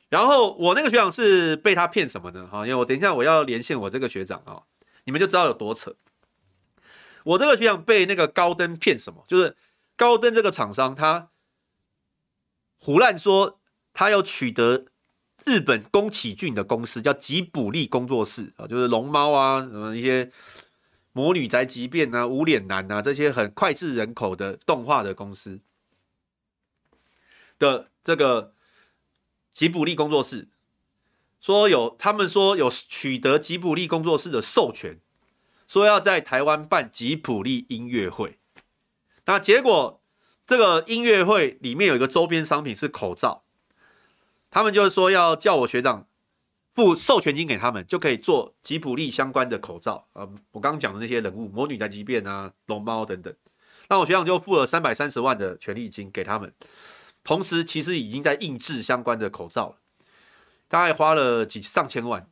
[0.09, 2.47] 然后我那个学长是被他骗什么呢？
[2.47, 4.61] 哈，因为我等一下我要连线我这个学长啊，
[5.05, 5.95] 你们就知道有多扯。
[7.23, 9.25] 我这个学长被那个高登骗什么？
[9.27, 9.57] 就是
[9.95, 11.29] 高登这个厂商他。
[12.77, 13.59] 胡乱说，
[13.93, 14.85] 他要取得
[15.45, 20.31] 日本宫崎骏的公司，叫吉卜力工作室啊，就是龙猫啊，什么一些
[21.13, 25.59] 魔女宅急便啊、无脸男啊这些很脍炙人口的动画的公司
[27.61, 28.53] 的这个
[29.53, 30.47] 吉卜力工作室，
[31.39, 34.99] 说有他们说有取得吉卜力工作室的授权，
[35.67, 38.39] 说要在台湾办吉卜力音乐会。
[39.25, 40.01] 那结果
[40.47, 43.43] 这个音乐会里面有一个周边商品是口罩，
[44.49, 46.07] 他们就是说要叫我学长
[46.73, 50.07] 付授权金给他们，就可以做吉普力相关的口罩。
[50.13, 53.31] 呃，我刚刚讲的那些人物，魔女宅急便啊、龙猫等等。
[53.89, 56.53] 那我学长就付了三百三十万的权利金给他们，
[57.23, 59.75] 同时其实已经在印制相关的口罩了，
[60.67, 62.29] 大概花了几上千万。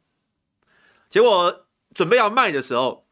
[1.09, 3.07] 结果准备要卖的时候，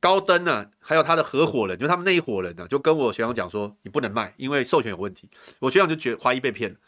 [0.00, 5.28] 高登呢、啊，还有他的合伙人，就他们那一伙人呢、啊，就跟我学长讲说，你不能卖，因为授权有问题。
[5.58, 6.78] 我学长就觉怀疑被骗了，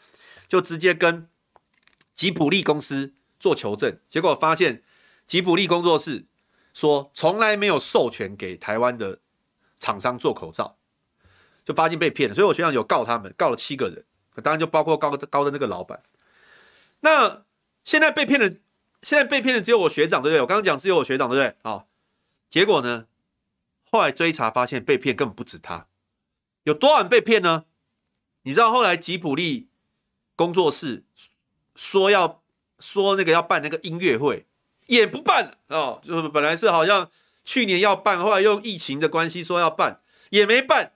[0.47, 1.27] 就直接跟
[2.13, 4.83] 吉卜力公司做求证，结果发现
[5.27, 6.25] 吉卜力工作室
[6.73, 9.19] 说从来没有授权给台湾的
[9.79, 10.77] 厂商做口罩。
[11.65, 14.03] 就发现被骗了，所以我学长有告他们，告了七个人，
[14.41, 16.01] 当然就包括高高的那个老板。
[17.01, 17.43] 那
[17.83, 18.49] 现在被骗的，
[19.01, 20.41] 现在被骗的只有我学长，对不对？
[20.41, 21.47] 我刚刚讲只有我学长，对不对？
[21.63, 21.85] 啊、哦，
[22.49, 23.07] 结果呢，
[23.91, 25.87] 后来追查发现被骗根本不止他，
[26.63, 27.65] 有多少人被骗呢？
[28.43, 29.69] 你知道后来吉普力
[30.35, 31.03] 工作室
[31.75, 32.41] 说要
[32.79, 34.45] 说那个要办那个音乐会，
[34.87, 37.09] 也不办了哦，就是本来是好像
[37.45, 40.93] 去年要办，后来用疫情的关系说要办，也没办。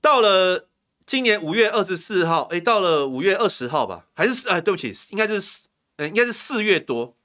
[0.00, 0.68] 到了
[1.04, 4.48] 今年五月二十四号，哎，到了五月二十号吧，还是四？
[4.48, 7.16] 哎，对不起，应该是四，应该是四月多，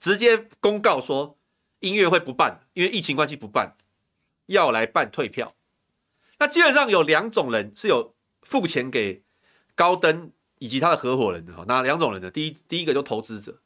[0.00, 1.36] 直接公告说
[1.80, 3.76] 音乐会不办，因为疫情关系不办，
[4.46, 5.54] 要来办退票。
[6.38, 9.22] 那基本上有两种人是有付钱给
[9.74, 12.30] 高登以及他的合伙人的哈，哪两种人呢？
[12.30, 13.60] 第一，第一个就投资者，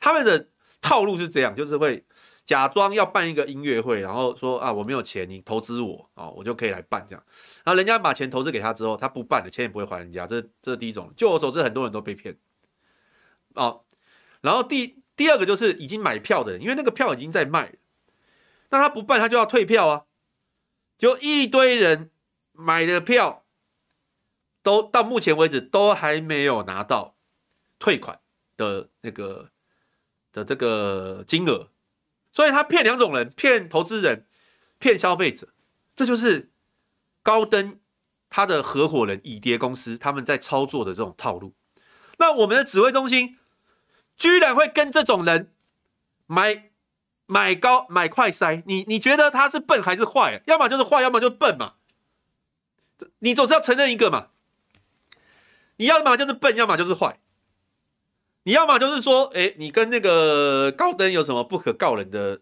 [0.00, 0.48] 他们的
[0.80, 2.04] 套路是这样，就是会。
[2.48, 7.22] 假装要办一个音乐会，然后说啊，我没有钱，你投资我啊，我就可以来办这样。
[7.62, 10.26] 然后人家把钱投资给他之后，他不办了，钱也不会还人家。
[10.26, 11.12] 这这是第一种。
[11.14, 12.38] 就我所知，很多人都被骗。
[13.52, 13.84] 哦，
[14.40, 17.74] 然后第第二个就是已经买票的人，因为那个票已经在卖，
[18.70, 20.04] 那他不办，他就要退票啊。
[20.96, 22.10] 就一堆人
[22.52, 23.44] 买的票，
[24.62, 27.14] 都到目前为止都还没有拿到
[27.78, 28.20] 退款
[28.56, 29.50] 的那个
[30.32, 31.68] 的这个金额。
[32.38, 34.24] 所以他骗两种人，骗投资人，
[34.78, 35.48] 骗消费者，
[35.96, 36.52] 这就是
[37.20, 37.80] 高登
[38.30, 41.56] 他的合伙人蚁蝶公司他们在操作的这种套路。
[42.18, 43.38] 那我们的指挥中心
[44.16, 45.52] 居然会跟这种人
[46.26, 46.70] 买
[47.26, 50.40] 买高买快塞，你你觉得他是笨还是坏？
[50.46, 51.72] 要么就是坏，要么就是笨嘛。
[53.18, 54.28] 你总是要承认一个嘛。
[55.78, 57.18] 你要么就是笨，要么就是坏。
[58.48, 62.40] 你要么就是说，哎，你跟那个高登有什么不可告人的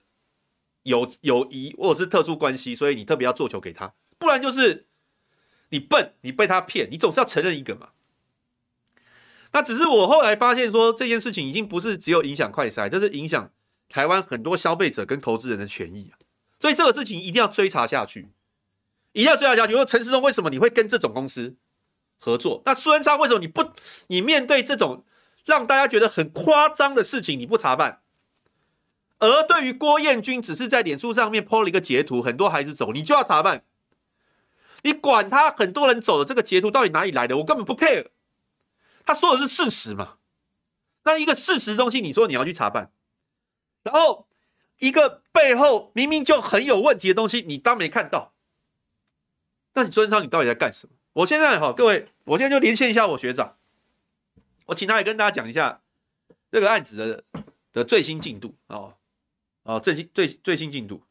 [0.84, 4.86] 友友谊或者是特殊关系，所以你特别要做球给他；不然就是
[5.70, 7.88] 你笨，你被他骗，你总是要承认一个嘛。
[9.50, 13.50] 那只是我后来发现说，这件事情已经不是只有影响快筛，这是影响
[13.88, 16.14] 台湾很多消费者跟投资人的权益啊。
[16.60, 18.28] 所以这个事情一定要追查下去，
[19.10, 19.72] 一定要追查下去。
[19.72, 21.56] 因为陈世忠为什么你会跟这种公司
[22.16, 22.62] 合作？
[22.64, 23.72] 那苏贞昌为什么你不？
[24.06, 25.04] 你面对这种？
[25.46, 28.00] 让大家觉得很夸张的事情，你不查办；
[29.20, 33.64] 而对于郭彦军，只是在脸书上面 po 了一个截图，很多孩子走，你就要查办。
[34.82, 37.38] 你管他很多人走的这个截图到底哪里来的？
[37.38, 38.08] 我根本不 care。
[39.04, 40.16] 他说的是事实嘛？
[41.04, 42.90] 那一个事实东西，你说你要去查办，
[43.84, 44.26] 然后
[44.80, 48.32] 一个背后明明就很有问题的东西，你当没看到？
[49.74, 50.92] 那你孙超，你到底在干什么？
[51.12, 53.56] 我现在哈，各位，我现在就连线一下我学长。
[54.66, 55.82] 我请他来跟大家讲一下
[56.52, 57.24] 这个案子的
[57.72, 58.96] 的最新进度哦
[59.62, 61.02] 哦，最新最最新进度，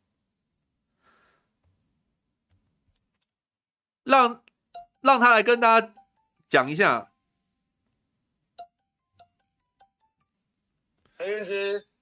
[4.04, 4.44] 让
[5.02, 5.94] 让他来跟大家
[6.48, 7.12] 讲一下。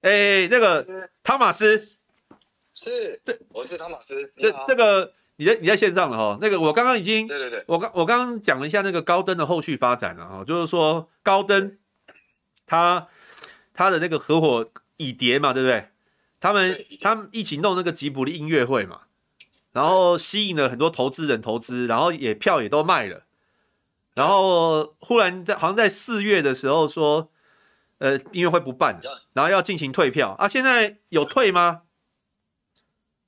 [0.00, 0.82] 哎，那个
[1.22, 1.78] 汤马斯，
[2.60, 5.14] 是，对，我是汤马斯，这这个。
[5.36, 11.76] 你在你在线上了哈，那个我刚刚已经，对对对，我刚我刚刚讲了一下那个高登的后续发展了哈，就是说高登
[12.66, 13.08] 他
[13.72, 15.88] 他的那个合伙蚁蝶嘛，对不对？
[16.40, 19.02] 他们他们一起弄那个吉卜力音乐会嘛，
[19.72, 23.24] 然后吸引了很多投资人投资，然后也票也都卖了，
[24.14, 27.30] 然后忽然在好像在四月的时候说，
[27.98, 29.00] 呃，音乐会不办，
[29.32, 31.80] 然后要进行退票啊，现在有退吗？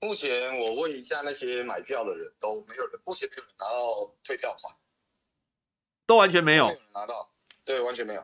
[0.01, 4.77] 目前我问一下那些买票的人都没有人，目前没有人拿到退票款，
[6.07, 7.33] 都完全没有，拿到，
[7.65, 8.21] 对，完全没有。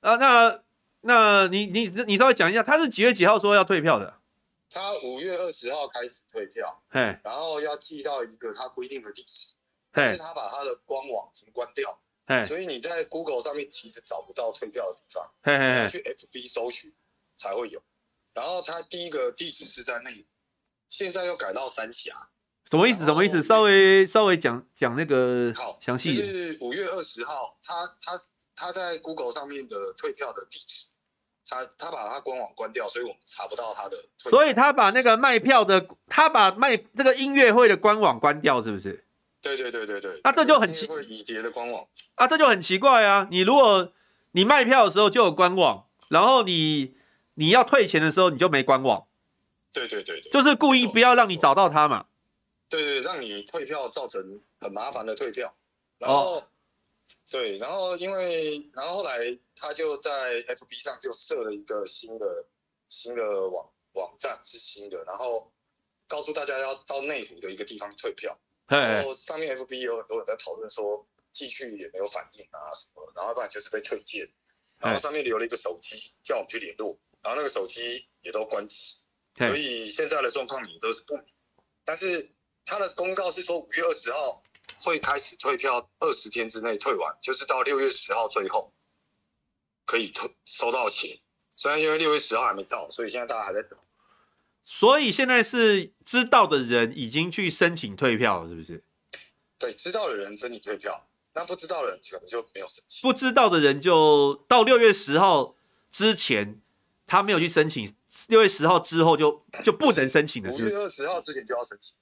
[0.00, 0.62] 啊，那
[1.02, 4.20] 那你你你稍微讲一下，他是几月几号说要退票的？
[4.70, 9.52] 他五月二十号开始退票，嘿，然后要寄到一个他规定的地址，
[9.92, 16.90] 但是他把他的官网已经关掉，嘿所以你在 Google 上面其实找不到退票的地方，嘿嘿嘿，你要去 FB 搜寻
[17.36, 17.82] 才会有。
[18.32, 20.26] 然后他第一个地址是在内湖，
[20.92, 22.28] 现在又改到三峡。
[22.70, 22.98] 什么意思？
[23.06, 23.42] 什么意思？
[23.42, 26.14] 稍微稍微讲讲那个好详细。
[26.14, 28.12] 就是五月二十号，他他
[28.54, 30.96] 他在 Google 上面的退票的地址，
[31.48, 34.32] 他他把他官网关掉，所以我们查不到他的退票。
[34.32, 39.06] 所以他把那个卖票的，他把卖这个音乐会的官网关掉，是不是？
[39.40, 40.20] 对对对对对。
[40.22, 43.28] 那、啊、这就很奇会已叠的官网啊，这就很奇怪啊！
[43.30, 43.92] 你如果
[44.32, 46.94] 你卖票的时候就有官网，然后你
[47.34, 49.06] 你要退钱的时候你就没官网。
[49.72, 50.30] 对对对对。
[50.30, 52.06] 就是故意不要让你找到他嘛。
[52.68, 55.54] 对对，让你退票造成很麻烦的退票，
[55.98, 56.48] 然后、哦、
[57.30, 62.46] 对，然后因为然后后来他就在 FB 上就设了一个新的
[62.88, 65.52] 新的网网站是新的，然后
[66.08, 68.34] 告诉大家要到内湖的一个地方退票，
[68.68, 74.26] 然后上面 FB 有很多人在讨论说寄去也没有反应啊什么，然后不然就是被退件，
[74.78, 79.01] 然后上面留了一个手机叫我们去联络，然后那个手机也都关机，
[79.38, 81.24] 所以现在的状况你都是不明，
[81.84, 82.30] 但是。
[82.64, 84.40] 他的公告是说五月二十号
[84.78, 88.72] 会开始退票，二十天之内退完，就是到六月十号最后
[89.84, 91.18] 可以退收到钱。
[91.56, 93.76] 虽然因为六月十号还没到，所以现在大家还在等。
[94.64, 98.84] 所以现在是知道的人已经去申请退票了，是不是？
[99.58, 103.02] 对，知道的人申请退票，那不知道的人可能就没有申请。
[103.02, 105.56] 不知道的人就到六月十号
[105.90, 106.62] 之前，
[107.08, 107.92] 他没有去申请，
[108.28, 110.52] 六月十号之后就就不能申请了。
[110.52, 111.96] 五月二十号之前就要申请。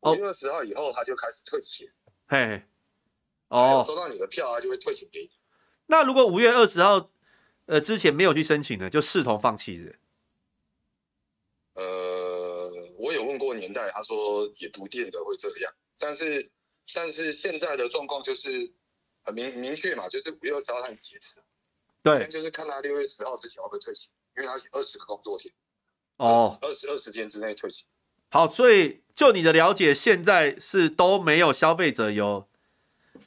[0.00, 1.92] 五月二十号以后，他就开始退钱。
[2.26, 2.62] 嘿，
[3.48, 5.30] 哦，收到你的票，他就会退钱给你。
[5.86, 7.10] 那如果五月二十号，
[7.66, 9.94] 呃，之前没有去申请的，就视同放弃的。
[11.74, 15.72] 呃，我有问过年代，他说也不见得会这样。
[15.98, 16.50] 但是，
[16.94, 18.72] 但是现在的状况就是
[19.22, 21.40] 很明明确嘛，就是五月二十号他已经结束。
[22.02, 25.52] 对，就是看他六月十号之前会不会退钱，因为他是二十个工作天。
[26.16, 27.86] 哦，二十二十天之内退钱。
[28.30, 32.48] 好，所以就你的了解，现在是都没有消费者有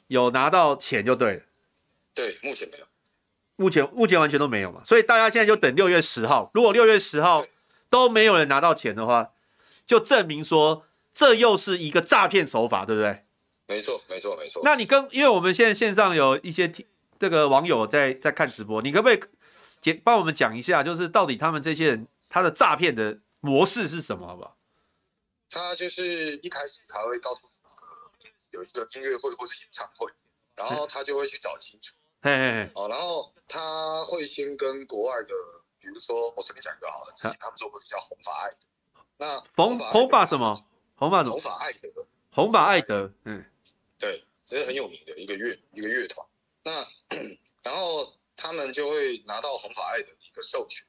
[0.08, 1.42] 有拿到钱就对了。
[2.14, 2.86] 对，目前没有，
[3.56, 4.82] 目前目前完全都没有嘛。
[4.84, 7.44] 所以大家现在就等六月十号，如果六月十号
[7.88, 9.32] 都没有人拿到钱的话，
[9.86, 13.24] 就证明说这又是一个诈骗手法，对不对？
[13.66, 14.62] 没错，没错，没错。
[14.64, 16.72] 那你跟，因为我们现在线上有一些
[17.18, 19.20] 这个网友在在看直播，你可不可以
[19.80, 24.56] 简帮我们讲一下，就是到底他们这些人他的诈骗的模式是什么，好不好？
[25.50, 30.10] 他就是一开始他会告诉你有一个音乐会或者演唱会，
[30.54, 35.34] 然后他就会去找金主，嘿嘿嘿，哦，然后他会先跟国外的，
[35.78, 38.56] 比如说我随便讲一个好了，之前他们做过一个叫红发爱的，
[39.16, 40.54] 那红红发什么？
[40.96, 41.88] 红发红发爱德，
[42.32, 43.44] 红发爱德，嗯，
[43.98, 46.26] 对，这是很有名的一个乐一个乐团，
[46.64, 46.84] 那
[47.62, 50.88] 然后他们就会拿到红发艾德的一个授权，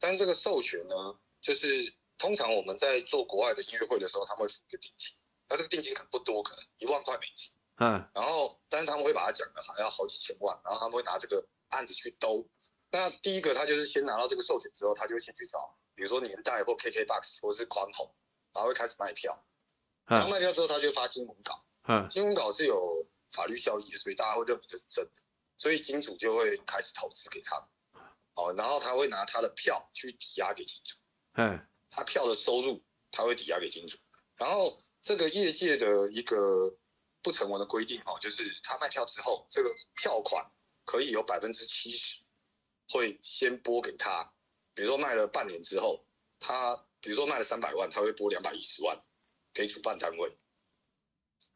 [0.00, 0.94] 但是这个授权呢，
[1.40, 1.94] 就是。
[2.18, 5.14] 通常我们在做国外的音乐会的时候，他们会付一个定金，
[5.50, 7.54] 那这个定金可能不多，可能一万块美金。
[7.76, 12.42] 嗯，然后但是他们会把它讲的还要好几千万，然后他们会拿这个案子去兜。
[12.90, 18.10] 那第一个他就是先拿到这个授权之后，他就会先去找，比如说年代或 KKBOX 或是宽宏，
[18.54, 19.38] 然后会开始卖票。
[20.06, 21.62] 然后卖票之后，他就发新闻稿。
[21.86, 25.20] 嗯，新闻稿是有法律效益的，所以大家会认为这是真的，
[25.58, 27.68] 所以金主就会开始投资给他们。
[28.34, 30.98] 哦，然后他会拿他的票去抵押给金主。
[31.34, 31.66] 嗯。
[31.88, 33.96] 他票的收入，他会抵押给金主。
[34.34, 36.76] 然后这个业界的一个
[37.22, 40.44] 不成文的规定哦，就是他卖票之后，这个票款
[40.84, 42.20] 可以有百分之七十
[42.90, 44.30] 会先拨给他。
[44.74, 46.04] 比如说卖了半年之后，
[46.38, 48.98] 他比如说卖了三百万，他会拨两百一十万
[49.54, 50.36] 给主办单位。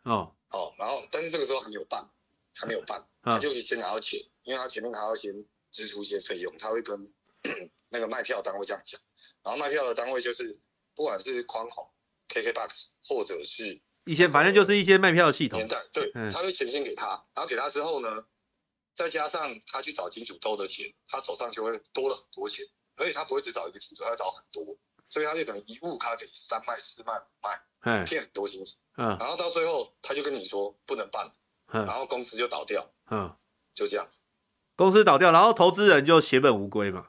[0.05, 2.09] 哦哦，然后但是这个时候还没有办，
[2.55, 5.33] 还没有办，他就可以先拿到钱，因为他前面还要先
[5.71, 6.99] 支出一些费用，他会跟
[7.91, 9.01] 那个卖票单位这样讲。
[9.43, 10.59] 然后卖票的单位就是，
[10.95, 11.87] 不管是宽宏、
[12.29, 15.59] KKBOX，或者是一些，反正就是一些卖票的系统。
[15.59, 18.09] 年代对，他会钱先给他，然后给他之后呢，
[18.95, 22.65] 再加上他去找金主兜的钱，他手上就会多了很多钱。
[22.97, 24.63] 而且他不会只找一个金主，他要找很多，
[25.09, 28.77] 所以他就等于一物他给三卖、四卖、五卖，骗很多金主。
[28.99, 31.33] 嗯，然后到最后他就跟你说不能办了，
[31.87, 32.87] 然后公司就倒掉。
[33.11, 33.35] 嗯，
[33.75, 34.07] 就这样，
[34.77, 37.09] 公司倒掉，然后投资人就血本无归嘛。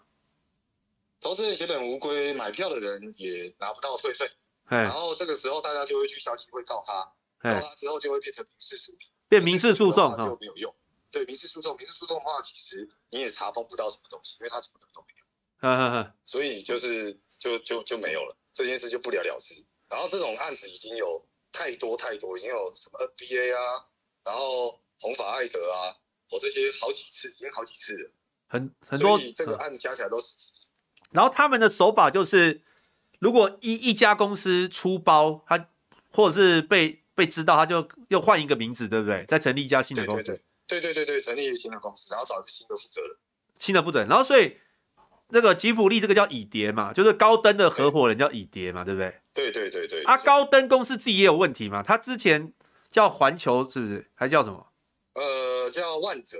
[1.20, 4.28] 投资人血本无归，买票的人也拿不到退费，
[4.68, 7.14] 然后这个时候大家就会去消基会告他，
[7.48, 10.76] 告他之后就会变成民事诉讼，变民事诉讼就没有用。
[11.12, 15.14] 对，民事诉讼，民事诉讼的话，其实你也查封不到什么东西，因为他什么都没
[16.00, 19.64] 有，所以就是就就就没有了，这件事就不了了之。
[19.88, 23.86] 然后这种案子已经有太多太多，已经有什么 NBA 啊，
[24.24, 25.98] 然后红发艾德啊，
[26.32, 28.12] 我这些好几次，已经好几次了，
[28.48, 30.72] 很很多，所以这个案子加起来都十几。
[31.12, 32.62] 然后他们的手法就是，
[33.20, 35.68] 如果一一家公司出包，他
[36.12, 39.26] 或者是被被知道，他就又换一个名字，对不对？
[39.28, 40.24] 再成立一家新的公司。
[40.24, 43.12] 对对对对对，成立一个新的公司，然后找一个新的负责人。
[43.60, 44.58] 新的负责人，然后所以
[45.30, 49.22] 那个吉普力这个叫乙蝶嘛，就是高登的合伙人叫乙蝶嘛，对不对？
[49.34, 50.04] 对对对对。
[50.04, 52.54] 啊，高登公司自己也有问题嘛，他之前
[52.90, 54.10] 叫环球是不是？
[54.16, 54.71] 还叫什么？
[55.14, 56.38] 呃，叫万泽。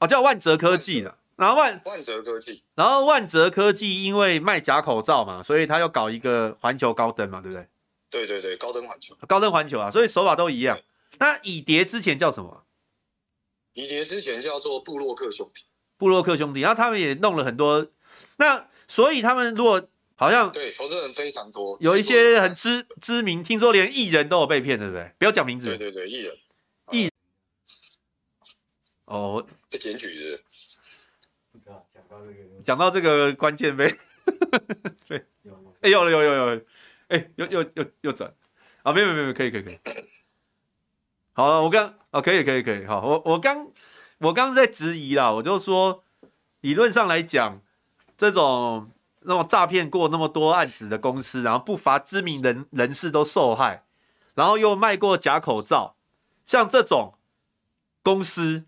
[0.00, 1.18] 哦，叫万泽科技的。
[1.36, 7.66] 然后万万泽科技，然后万泽科技因为卖假口罩嘛，所以他要搞一个环球高登嘛，对不对？
[8.10, 10.78] 对对对，高登环球，高登环球啊，所以手法都一样。
[11.18, 12.64] 那乙蝶之前叫什么？
[13.72, 15.64] 以蝶之前叫做布洛克兄弟，
[15.96, 17.86] 布洛克兄弟，然后他们也弄了很多。
[18.36, 19.82] 那所以他们如果
[20.16, 25.10] 好像对投资人非常多，有一些很知知名，听说连艺人都有被骗，对不对？
[25.18, 25.68] 不要讲名字。
[25.68, 26.38] 对对对，艺人，艺
[29.10, 30.38] 哦，被检举的。
[31.92, 33.98] 讲到这个讲到这个关键呗，
[35.06, 35.26] 对，
[35.80, 36.62] 哎，有了，有有有，
[37.08, 38.32] 哎，又又又又转，
[38.84, 39.78] 啊，没有没有没有，可以可以可以，
[41.32, 43.72] 好了，我刚，啊，可以可以可以，好，我我刚
[44.18, 46.04] 我刚在质疑啦，我就说，
[46.60, 47.60] 理论上来讲，
[48.16, 48.92] 这种
[49.22, 53.84] 那种诈骗过那么多案子的公司，然后不乏知名人人士都受害，
[54.34, 55.96] 然后又卖过假口罩，
[56.44, 57.18] 像这种
[58.04, 58.66] 公司。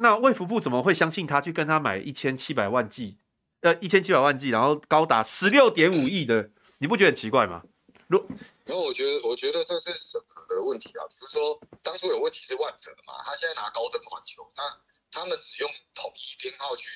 [0.00, 3.18] 那卫福部怎么会相信他去跟他买一千七百万剂，
[3.62, 7.62] 呃，一千七百万剂，然后高达十六点五亿的，你不觉得很奇怪吗？
[8.06, 8.24] 如，
[8.64, 11.02] 然后我觉得，我觉得这是审核的问题啊。
[11.08, 14.62] 比如说，当初有问题是万泽嘛，他现在拿高登环球，那
[15.10, 16.88] 他们只用统一编号去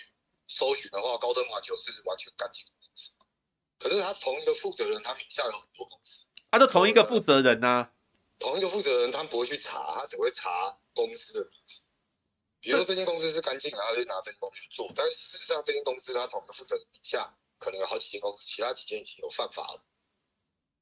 [0.47, 3.13] 搜寻的话，高登环球是完全干净的公司。
[3.79, 7.91] 可是他同一个负责人，他名下有很多公司，他都同一个负责人呐、啊，
[8.39, 11.83] 同一个负责人，他不会去查，他只会查公司的名字。
[12.63, 14.89] 比如说这间公司是干净的，他就拿这间公司去做。
[14.95, 19.83] 但是事实上，这间公司他同一个负责人底下可能有好几间公司，其他几间已经有犯法了。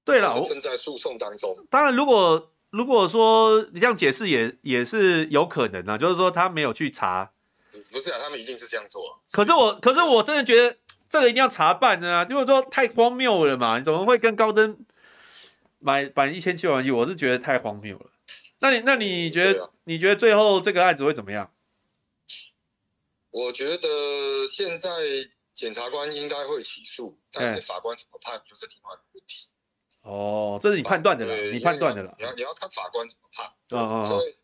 [0.04, 1.56] 对了，正在诉讼当中。
[1.70, 7.32] 当然，如果如果说你这样解释也也是有可能啊，就是说他没有去查。
[7.90, 9.18] 不是啊，他们一定是这样做啊。
[9.32, 10.76] 可是我，可是我真的觉得
[11.08, 13.78] 这个一定要查办的啊，就是说太荒谬了嘛！
[13.78, 14.78] 你怎么会跟高登
[15.78, 16.90] 买买一千七百万亿？
[16.90, 18.06] 我是觉得太荒谬了。
[18.60, 21.50] 那你那你觉得、啊、你觉得最后这个案子会怎么样？
[23.30, 23.88] 我觉得
[24.48, 24.90] 现在
[25.54, 29.48] 检察官应该会起诉，但是法官怎么判就是另外一个问题。
[30.02, 32.14] 哦，这是你判断的了，你判断的了。
[32.18, 33.46] 你要你要看法官怎么判。
[33.78, 34.06] 哦哦。
[34.08, 34.34] 所以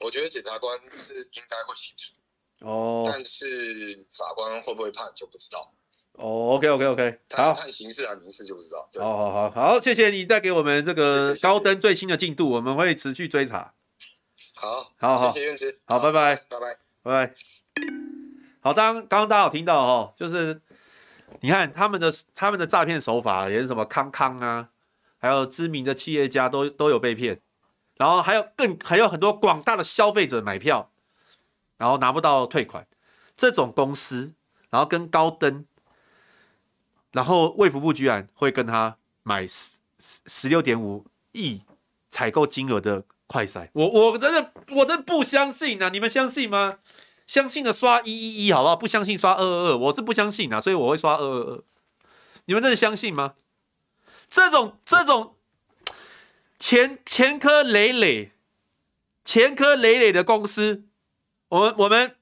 [0.00, 2.12] 我觉得检察官是应该会起诉。
[2.60, 3.08] 哦。
[3.10, 5.72] 但是法官会不会判就不知道。
[6.12, 7.20] 哦，OK OK OK。
[7.34, 8.88] 好，看刑事还是民事就不知道。
[8.94, 13.74] 好好好好，谢谢你带给我们这个高登最新的进度，我们会持续追查。
[14.54, 15.78] 好，好好，谢谢院子。
[15.86, 17.34] 好，拜拜，拜拜，拜拜。
[18.66, 20.60] 好，当刚刚大家有听到哦，就是
[21.38, 24.70] 你看他们的他们的诈骗手法也是什么康康啊，
[25.18, 27.40] 还有知名的企业家都都有被骗，
[27.94, 30.90] 然后还有更还有很多广大的消费者买票，
[31.76, 32.88] 然后拿不到退款，
[33.36, 34.34] 这种公司，
[34.70, 35.64] 然后跟高登，
[37.12, 39.78] 然后卫福部居然会跟他买十
[40.26, 41.62] 十六点五亿
[42.10, 46.78] 采购金额的快筛，我我真的我真的不相信啊，你们相信吗？
[47.26, 48.76] 相信的刷一一一好不好？
[48.76, 51.64] 不相信刷二二二，我是不相信啊，所以我会刷二二二。
[52.44, 53.34] 你们真的相信吗？
[54.28, 55.36] 这种这种
[56.58, 58.32] 前前科累累、
[59.24, 60.84] 前科累累的公司，
[61.48, 62.16] 我们我们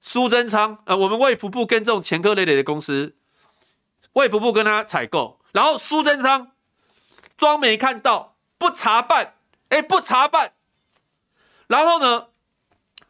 [0.00, 3.16] 苏贞昌呃，我们卫福部跟这种前科累累的公司，
[4.14, 6.52] 卫福部跟他采购，然后苏贞昌
[7.36, 9.34] 装没看到，不查办，
[9.68, 10.54] 哎，不查办，
[11.68, 12.28] 然后呢？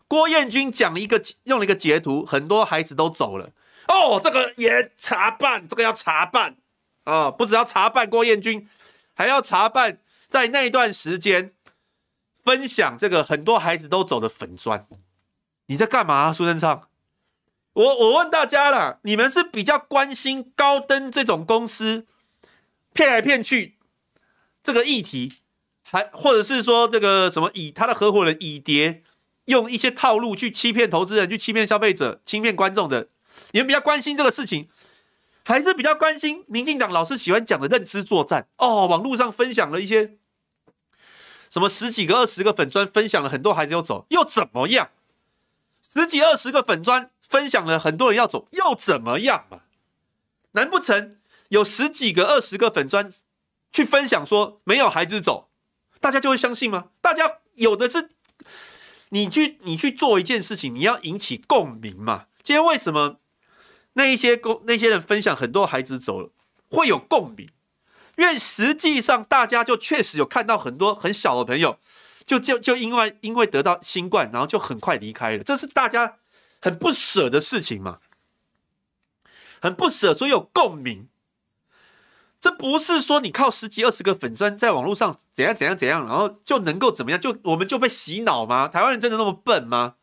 [0.08, 3.50] 郭彦军讲了一个用了一个截图，很多孩子都走了
[3.86, 4.18] 哦。
[4.20, 6.56] 这个也查办，这个要查办
[7.04, 8.68] 啊、不只要查办郭彦军，
[9.14, 11.52] 还要查办在那一段时间
[12.42, 14.86] 分享这个很多孩子都走的粉专。
[15.66, 16.88] 你在干嘛、啊，苏贞昌？
[17.74, 22.06] 我我问大家啦，你们是比较关心高登这种公司
[22.92, 23.76] 骗来骗去
[24.62, 25.32] 这个议题，
[25.82, 29.02] 还或者是说这个什么以他的合伙人以蝶？
[29.48, 33.08] 用一些套路去欺骗投资人，去欺骗消费者，欺骗观众的，
[33.52, 34.68] 你们比较关心这个事情，
[35.42, 38.46] 还是比较关心民进党老是喜欢讲的认知作战？
[38.58, 40.18] 哦，网络上分享了一些
[41.50, 44.90] 什么十几个、二十个粉砖，分享了很多孩子要走，又怎么样？
[45.82, 49.60] 十几二十个粉砖分享了很多人要走，又怎么样嘛？
[50.52, 51.16] 难不成
[51.48, 53.10] 有十几个、二十个粉砖
[53.72, 55.48] 去分享说没有孩子走，
[56.00, 56.88] 大家就会相信吗？
[57.00, 58.10] 大家有的是。
[59.10, 62.26] 你去你去做一件事情，你要引起共鸣嘛。
[62.42, 63.20] 今天为什么
[63.94, 66.30] 那一些公那些人分享很多孩子走了
[66.70, 67.48] 会有共鸣？
[68.16, 71.78] 因为实际上大家就确实有看到很多很小的朋友，
[72.26, 76.16] 就就就因为因为得到新冠，然后就很快离开了，这是大家
[76.60, 78.00] 很不舍的事情嘛，
[79.60, 81.08] 很不舍，所以有共鸣。
[82.40, 88.68] 这不是说你靠十几二十个粉专在网络上怎样怎样怎样，然后就能够怎么样，就我们就被洗脑吗？
[88.68, 89.96] 台湾人真的那么笨吗？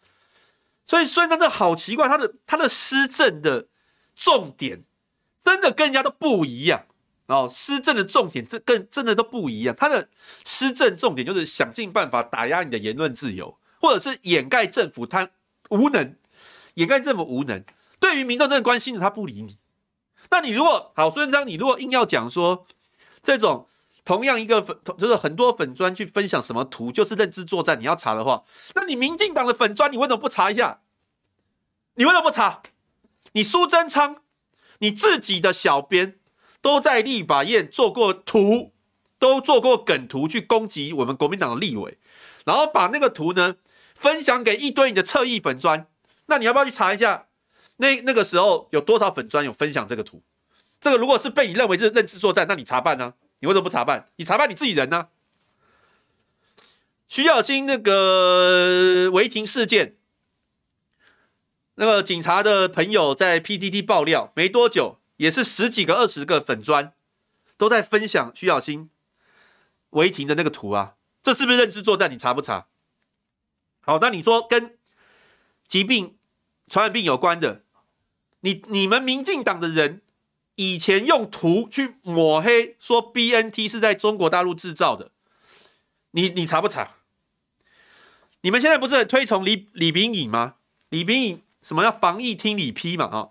[0.86, 3.68] 所以孙中山好奇怪，他的他的施政的
[4.16, 4.84] 重点
[5.44, 6.86] 真的跟人家都不一样
[7.28, 7.50] 哦。
[7.50, 10.10] 施政的重点这跟真的都不一样，他的
[10.46, 15.30] 施政重点就是想尽办法打压你的言论自由，或者是掩盖政府他
[15.70, 16.16] 无能，
[16.74, 17.64] 掩盖政府无能。
[18.00, 19.58] 对于民众真的关心的，他不理你。
[20.30, 22.66] 那你如果好，孙中山，你如果硬要讲说
[23.24, 23.68] 这种
[24.04, 28.44] 同样一个粉，就是很多粉砖去分享什么图，就是认知作战，你要查的话，
[28.76, 30.82] 那你民进党的粉砖，你为什么不查一下？
[31.96, 32.62] 你为什么不查？
[33.34, 34.18] 你苏贞昌，
[34.80, 36.20] 你自己的小编
[36.62, 38.74] 都在立法院做过图，
[39.18, 41.98] 都做过梗图去攻击我们国民党的立委，
[42.46, 43.56] 然后把那个图呢
[43.94, 45.88] 分享给一堆你的侧翼粉砖，
[46.28, 47.25] 那你要不要去查一下？
[47.78, 50.22] 那那个时候有多少粉砖有分享这个图？
[50.80, 53.14] 这个如果是被你认为是认知作战，那你查办呢？
[53.40, 54.10] 你为什么不查办？
[54.16, 55.10] 你查办你自己人呢？
[57.08, 59.98] 徐小新那个违停事件，
[61.76, 66.94] 那个警察的朋友在 PTT 爆料，没多久也是十几个、二十个粉砖
[67.58, 68.90] 都在分享徐小新
[69.92, 72.10] 违停的那个图啊，这是不是认知作战？
[72.10, 72.68] 你查不查？
[73.82, 74.78] 好，那你说跟
[75.68, 76.18] 疾病、
[76.68, 77.65] 传染病有关的？
[78.46, 80.04] 你你们民进党的人
[80.54, 85.10] 以前用图去抹黑，说 BNT 是在中国大陆制造的，
[86.12, 86.98] 你你查不查？
[88.42, 90.58] 你们现在不是很推崇李李炳颖吗？
[90.90, 93.06] 李炳颖什么叫防疫听李批嘛？
[93.06, 93.30] 啊，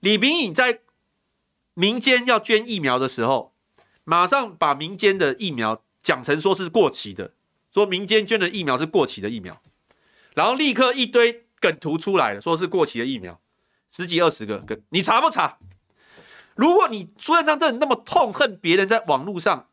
[0.00, 0.80] 李炳颖在
[1.74, 3.54] 民间要捐疫苗的时候，
[4.02, 7.32] 马上把民间的疫苗讲成说是过期的，
[7.72, 9.62] 说民间捐的疫苗是过期的疫苗，
[10.34, 13.40] 然后立刻一堆梗图出来了，说是过期的疫苗。
[13.96, 15.56] 十几二十个，你查不查？
[16.54, 19.70] 如果你苏贞昌真的那么痛恨别人在网络上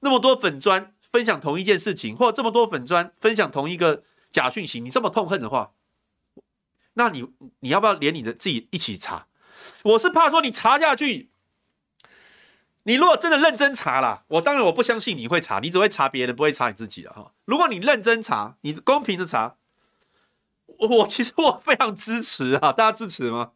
[0.00, 4.02] 那么多粉砖分享同一件事情，或这么多粉砖分享同一个
[4.32, 5.70] 假讯息，你这么痛恨的话，
[6.94, 7.24] 那你
[7.60, 9.28] 你要不要连你的自己一起查？
[9.84, 11.30] 我是怕说你查下去，
[12.82, 17.32] 你如果真的认真查了，我当然我不相信你会查，你只会查别人，不会查你自己的哈。
[17.44, 19.54] 如果你认真查，你公平的查。
[20.78, 23.52] 我其实我非常支持啊，大家支持吗？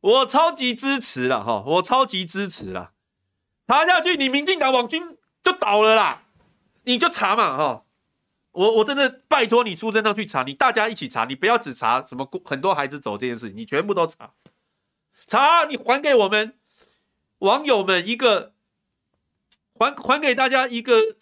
[0.00, 2.92] 我超级支持了哈，我超级支持了。
[3.68, 6.24] 查下去，你民进党网军就倒了啦，
[6.84, 7.84] 你就查嘛哈。
[8.52, 14.32] 我我真的拜托你苏贞昌去查，你大家一起查，你不要只查什么很多孩子走这件事情，你全部都查。
[15.26, 16.58] 查，你还给我们
[17.38, 18.54] 网友们一个，
[19.74, 21.16] 还还给大家一个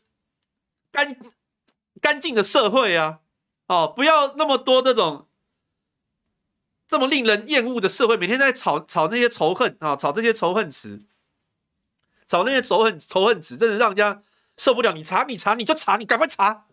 [0.90, 1.16] 干
[2.00, 3.18] 干净的社会啊。
[3.68, 5.28] 哦，不要那么多这种
[6.88, 11.02] 这么令人厌恶的社会，每天在吵吵那些仇恨啊，吵这些仇恨词，
[12.26, 14.22] 吵那些仇恨仇恨词，真的让人家
[14.56, 14.92] 受不了。
[14.92, 16.66] 你查，你查，你就查，你赶快查。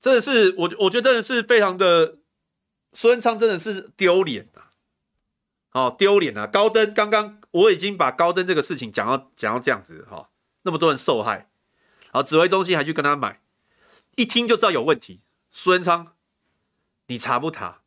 [0.00, 2.18] 真的是我，我觉得真的是非常的，
[2.92, 4.68] 孙昌真的是丢脸啊！
[5.72, 6.46] 哦，丢脸啊！
[6.46, 10.28] 高登刚刚我已经把高登这个事情讲到讲到这样子哈，
[10.60, 11.48] 那么多人受害。
[12.14, 13.40] 好，指挥中心还去跟他买，
[14.14, 15.20] 一听就知道有问题。
[15.50, 16.12] 苏贞昌，
[17.08, 17.80] 你查不查？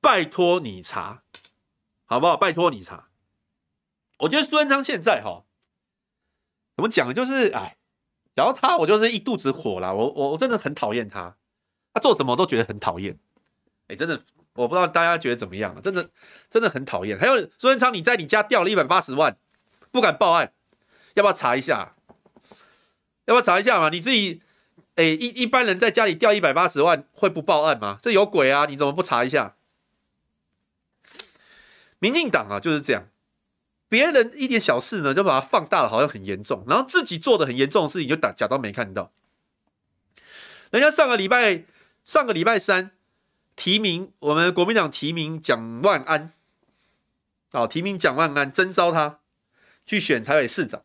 [0.00, 1.22] 拜托你查，
[2.06, 2.36] 好不好？
[2.36, 3.06] 拜托你查。
[4.18, 5.44] 我觉得苏贞昌现在哈，
[6.74, 7.14] 怎么讲呢？
[7.14, 7.76] 就是哎，
[8.34, 9.92] 然后他，我就是一肚子火啦。
[9.92, 11.36] 我我我真的很讨厌他，
[11.94, 13.16] 他做什么我都觉得很讨厌。
[13.86, 14.20] 哎，真的，
[14.54, 15.80] 我不知道大家觉得怎么样？
[15.80, 16.10] 真的
[16.50, 17.16] 真的很讨厌。
[17.16, 19.36] 还有苏贞昌，你在你家掉了一百八十万，
[19.92, 20.52] 不敢报案，
[21.14, 21.94] 要不要查一下？
[23.30, 23.90] 要不要查一下嘛？
[23.90, 24.42] 你自己，
[24.96, 27.96] 哎、一一般人在家里掉一百八十万会不报案吗？
[28.02, 28.66] 这有鬼啊！
[28.66, 29.54] 你怎么不查一下？
[32.00, 33.06] 民进党啊就是这样，
[33.88, 39.12] 别人一点小事呢就把它放大了，好像很严重，然后自己做的很严重的事情就打假装没看到。
[40.72, 41.62] 人家上个礼拜，
[42.02, 42.90] 上个礼拜三
[43.54, 46.32] 提名我们国民党提名蒋万安，
[47.52, 49.20] 哦，提名蒋万安征召他
[49.86, 50.82] 去选台北市长。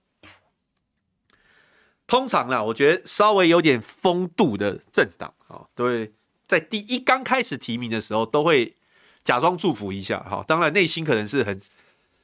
[2.07, 6.13] 通常啦，我觉得稍微有点风度的政党啊，都会
[6.47, 8.75] 在第一刚开始提名的时候，都会
[9.23, 10.43] 假装祝福一下哈。
[10.47, 11.59] 当然内心可能是很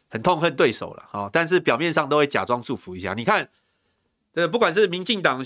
[0.09, 3.13] 很痛恨对手了哈，但是表面上都会假装祝福一下。
[3.13, 3.49] 你看
[4.35, 5.45] 这不管是民进党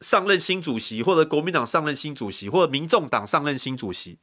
[0.00, 4.18] 上任新主席，或者国民党上任新主席，或者民众党上任新主席，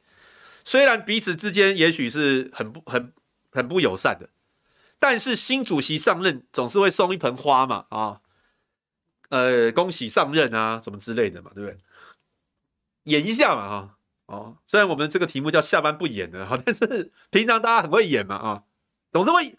[0.64, 3.12] 虽然彼此之间也许是很不很
[3.50, 4.28] 很不友善的，
[4.98, 8.20] 但是新主席上任总是会送一盆花嘛，啊，
[9.30, 11.78] 呃，恭喜上任啊，什么之类的嘛，对不对？
[13.04, 18.62] 演一下嘛，哈，哦，虽然我们这个题目叫下班不演的哈，但是平常大家很会演嘛，啊，
[19.10, 19.56] 总是会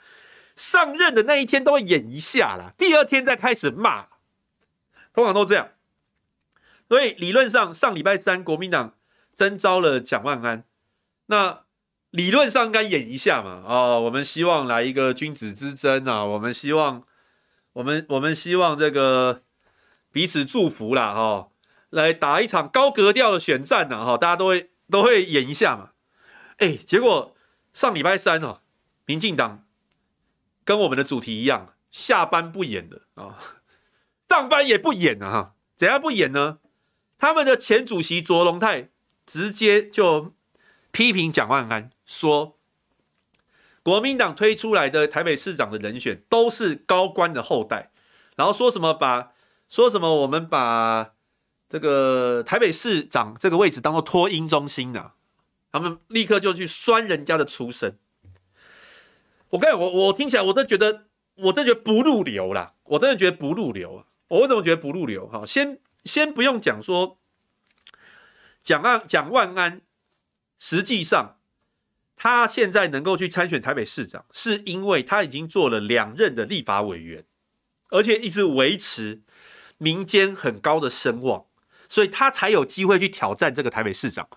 [0.56, 4.08] 上任的那一天都会演一下啦，第二天再开始骂，
[5.14, 5.70] 通常都这样。
[6.88, 8.96] 所以理论上上礼拜三国民党
[9.34, 10.66] 征召了蒋万安，
[11.28, 11.64] 那
[12.12, 17.04] 理论上应该演一下嘛，啊、哦，我们希望来一个君子之争啊，我们希望
[17.74, 19.42] 我们我们希望这个
[20.12, 21.48] 彼此祝福啦，哈、哦。
[21.92, 25.90] 来打一场高格调的选战呢，哈，大家都会都会演一下嘛，
[26.60, 27.36] 哎，结果
[27.74, 28.62] 上礼拜三哦，
[29.04, 29.66] 民进党
[30.64, 33.38] 跟我们的主题一样，下班不演的啊，
[34.30, 36.60] 上班也不演了哈，怎样不演呢？
[37.18, 38.88] 他们的前主席卓荣泰
[39.26, 40.34] 直接就
[40.92, 42.58] 批评蒋万安说，
[43.84, 47.92] 国民党推出来的台北市长的人选都是高官的后代，
[48.38, 49.34] 然后说什么把
[49.72, 51.14] 说什么我们把。
[51.72, 55.14] 这个台北市长这个位置当做托婴中心啊，
[55.72, 57.98] 他们立刻就去酸人家的出身。
[59.52, 61.06] 我跟你我我听起来我都觉得，
[61.36, 64.06] 我真觉得不入流啦，我真的觉得不入流。
[64.28, 65.26] 我为什么觉得不入流？
[65.30, 67.18] 哈，先先不用讲说，
[68.62, 69.80] 蒋万蒋万安，
[70.60, 71.38] 实际上
[72.18, 77.24] 他现在能够去参选台北市长，是因为他已经做了两任的立法委员，
[77.92, 79.22] 而且一直维持
[79.82, 81.46] 民间很高的声望。
[81.90, 84.30] 所以他才有机会去挑战这个台北市长。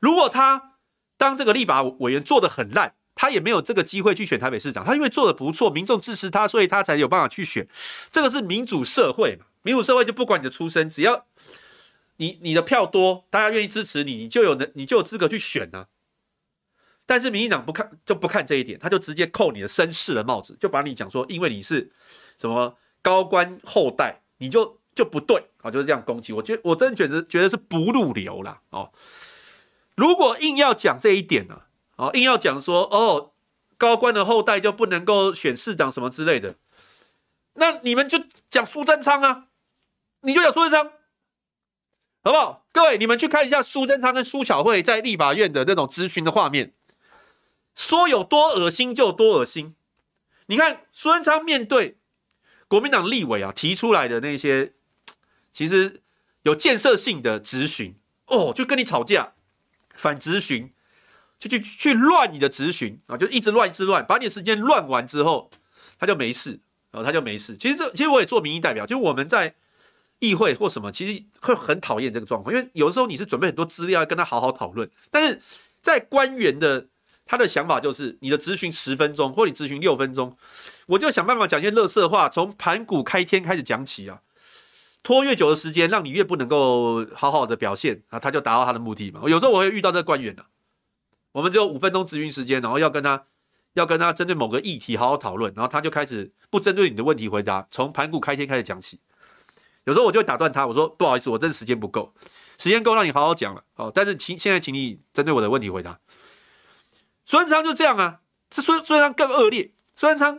[0.00, 0.74] 如果他
[1.16, 4.84] 当这个立法委员做得很烂，他也没有这个机会去选台北市长。
[4.84, 7.66] 他因为做得不错，民众支持他，所以他才有办法去选。
[8.10, 9.46] 这个是民主社会嘛？
[9.62, 11.24] 民主社会就不管你的出身，只要
[12.16, 15.86] 你你的票多，大家愿意支持你，你就有能，你就有资格去选啊。
[17.06, 21.90] 但是民进党不看就不看这一点，他就直接扣你的绅士的帽子，就把你讲说，因为你是
[22.36, 24.79] 什么高官后代，你就。
[24.94, 26.32] 就不对啊，就是这样攻击。
[26.32, 28.92] 我觉得我真的觉得觉得是不入流了哦。
[29.96, 31.62] 如果硬要讲这一点呢，
[31.96, 33.32] 哦，硬要讲说哦，
[33.76, 36.56] 高官的后代就不能够选市长什么之类的，
[37.54, 39.46] 那你们就讲苏贞昌啊，
[40.22, 40.92] 你就讲苏贞昌，
[42.24, 42.66] 好不好？
[42.72, 46.74] 各位，你们去看一下苏贞昌跟苏巧慧在立法院的那种咨询的画面，
[47.74, 49.76] 说有多恶心就多恶心。
[50.46, 51.98] 你看苏贞昌面对
[52.66, 54.74] 国民党立委啊提出来的那些。
[55.52, 56.00] 其实
[56.42, 57.94] 有建设性的质询
[58.26, 59.32] 哦，就跟你吵架，
[59.94, 60.72] 反质询，
[61.38, 65.50] 就去去乱你的质询啊，就一直乱一直乱，把你的时间乱完之后，
[65.98, 66.60] 他就没事
[66.92, 67.56] 啊，他就没事。
[67.56, 69.54] 其实这其实我也做民意代表，就是我们在
[70.20, 75.40] 议会或什么，其实会很讨厌这个状况，因为有的时候你是准备很多资料要跟他好好讨论，但是
[75.82, 76.86] 在官员的
[77.26, 80.36] 他的想法就是，你的质询十分钟或你质询六分钟，
[80.86, 84.20] 我就想办法讲些垃圾话，从盘古开天开始讲起啊。
[85.02, 89.20] 拖越久的时间，让你越不能够好好的表现啊，他就达到他的目的嘛。
[89.24, 90.46] 有时候我会遇到这个官员呢、啊，
[91.32, 93.24] 我们只有五分钟咨询时间，然后要跟他
[93.74, 99.00] 要跟他针对某个议题好好讨论，然后他就开始不针对你的问题回答，从盘古开天开始讲起。
[99.84, 102.12] 有时候我就会打断他，我说不好意思，我真的时间不够，
[102.58, 103.90] 时间够让你好好讲了哦。
[103.94, 105.98] 但是请现在请你针对我的问题回答。
[107.24, 108.20] 孙昌就这样啊，
[108.50, 110.38] 这孙孙昌更恶劣，孙昌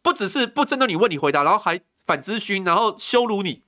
[0.00, 3.64] 不只是不针对你问题回答，然后还反咨询，然后羞辱你。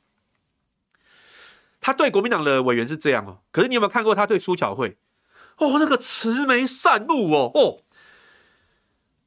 [1.88, 4.98] 他对国民党的委员是这样哦，可是你有没有看过他对苏巧慧？
[5.56, 7.80] 哦，那个慈眉善目哦哦，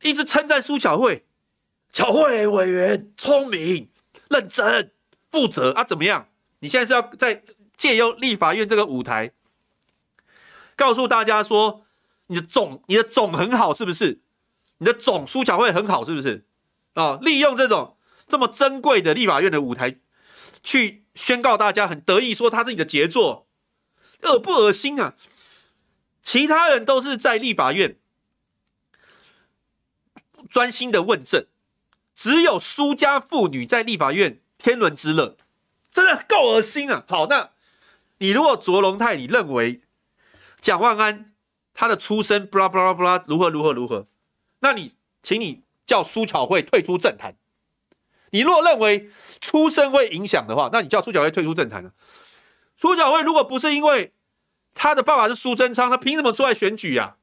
[0.04, 1.26] 一直称赞苏巧慧，
[1.92, 3.90] 巧慧委员聪明、
[4.30, 4.92] 认真、
[5.32, 5.84] 负责啊？
[5.84, 6.28] 怎么样？
[6.60, 7.44] 你现在是要在
[7.76, 9.32] 借用立法院这个舞台，
[10.76, 11.88] 告诉大家说
[12.28, 14.22] 你的种你的种很好是不是？
[14.78, 16.46] 你的种苏巧慧很好是不是？
[16.94, 17.98] 啊、利用这种
[18.28, 19.98] 这么珍贵的立法院的舞台
[20.62, 21.01] 去。
[21.14, 23.48] 宣告大家很得意，说他是你的杰作，
[24.22, 25.16] 恶不恶心啊？
[26.22, 27.98] 其他人都是在立法院
[30.50, 31.46] 专心的问政，
[32.14, 35.38] 只有苏家妇女在立法院天伦之乐，
[35.92, 37.04] 真的够恶心啊！
[37.08, 37.52] 好，那
[38.20, 39.82] 你如果卓荣泰，你认为
[40.60, 41.34] 蒋万安
[41.74, 44.08] 他的出身布拉布拉布拉如何如何如何？
[44.60, 44.94] 那你
[45.24, 47.36] 请你叫苏巧慧退出政坛。
[48.32, 49.10] 你若认为
[49.40, 51.92] 出身会影响的话，那你叫苏巧慧退出政坛啊。
[52.76, 54.14] 苏巧慧如果不是因为
[54.74, 57.18] 他的爸爸是苏贞昌，他凭什么出来选举呀？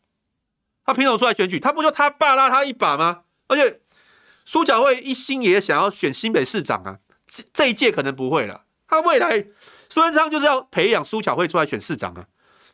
[0.84, 1.59] 他凭什么出来选举？
[1.59, 3.24] 他不就他爸拉他一把吗？
[3.48, 3.80] 而且
[4.44, 8.64] 苏巧慧一心也想要选新北市长啊，这这一届可能不会了。
[8.86, 9.46] 他未来
[9.88, 12.26] 苏贞昌就是要培养苏巧慧出来选市长啊。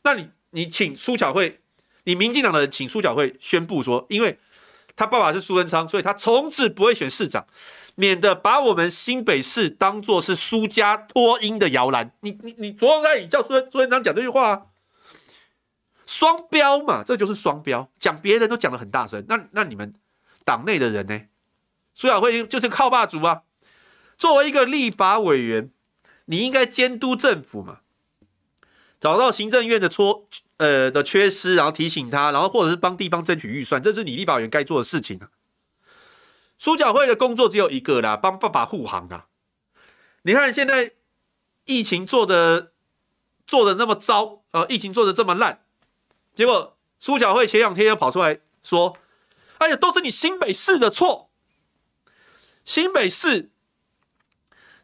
[0.03, 1.61] 那你你请苏巧慧，
[2.05, 4.39] 你民进党的人请苏巧慧宣布说，因为
[4.95, 7.45] 他爸爸是苏贞昌，所以他从此不会选市长，
[7.95, 12.13] 免得把我们新北市当作是苏家脱音的摇篮。
[12.21, 14.63] 你你你昨天你叫苏苏贞昌讲这句话啊？
[16.07, 17.91] 双标嘛，这就是双标。
[17.99, 19.95] 讲别人都讲得很大声，那那你们
[20.45, 21.21] 党内的人呢？
[21.95, 23.43] 苏巧慧就是靠霸主啊。
[24.19, 25.71] 作为一个立法委员，
[26.27, 27.79] 你应该监督政府嘛，
[29.01, 30.29] 找到行政院的错
[30.59, 35.31] 呃的缺失，然后提醒他，然后或者是帮地方争取预算，这是你立法委员该做的事情啊。
[36.59, 39.27] 苏巧慧的工作只有一个啦，帮爸爸护航啊。
[40.23, 40.93] 你看现在
[41.65, 42.73] 疫情做的
[43.47, 45.65] 做的那么糟啊，疫情做的这么烂。
[46.35, 48.97] 结果苏巧慧前两天又跑出来说
[49.59, 51.31] ：“哎呀，都是你新北市的错，
[52.65, 53.51] 新北市，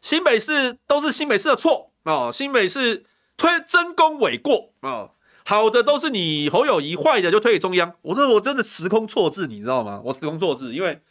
[0.01, 3.05] 新北市都是新北市的错哦，新北市
[3.35, 7.95] 推真功伪过哦，好的都是你侯友谊，坏的就推给中央。
[8.03, 9.99] 我说我真的时空错字，你知道吗？
[10.05, 11.01] 我时空错字，因为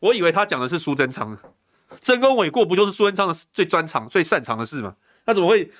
[0.00, 1.38] 我以为他讲的是苏贞昌，
[2.00, 4.96] 真功伟过不就是苏贞昌的最专长、最擅长的事吗？
[5.24, 5.70] 他怎么会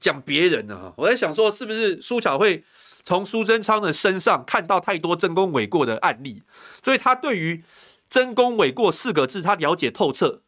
[0.00, 0.92] 讲别人呢？
[0.96, 2.64] 我在想说，是不是苏巧慧？”
[3.04, 6.42] 从苏贞昌的身上看到太多真功伟过的案例，
[6.84, 7.64] 所以他对于
[8.10, 10.42] “真功伟过”四个字他了解透彻，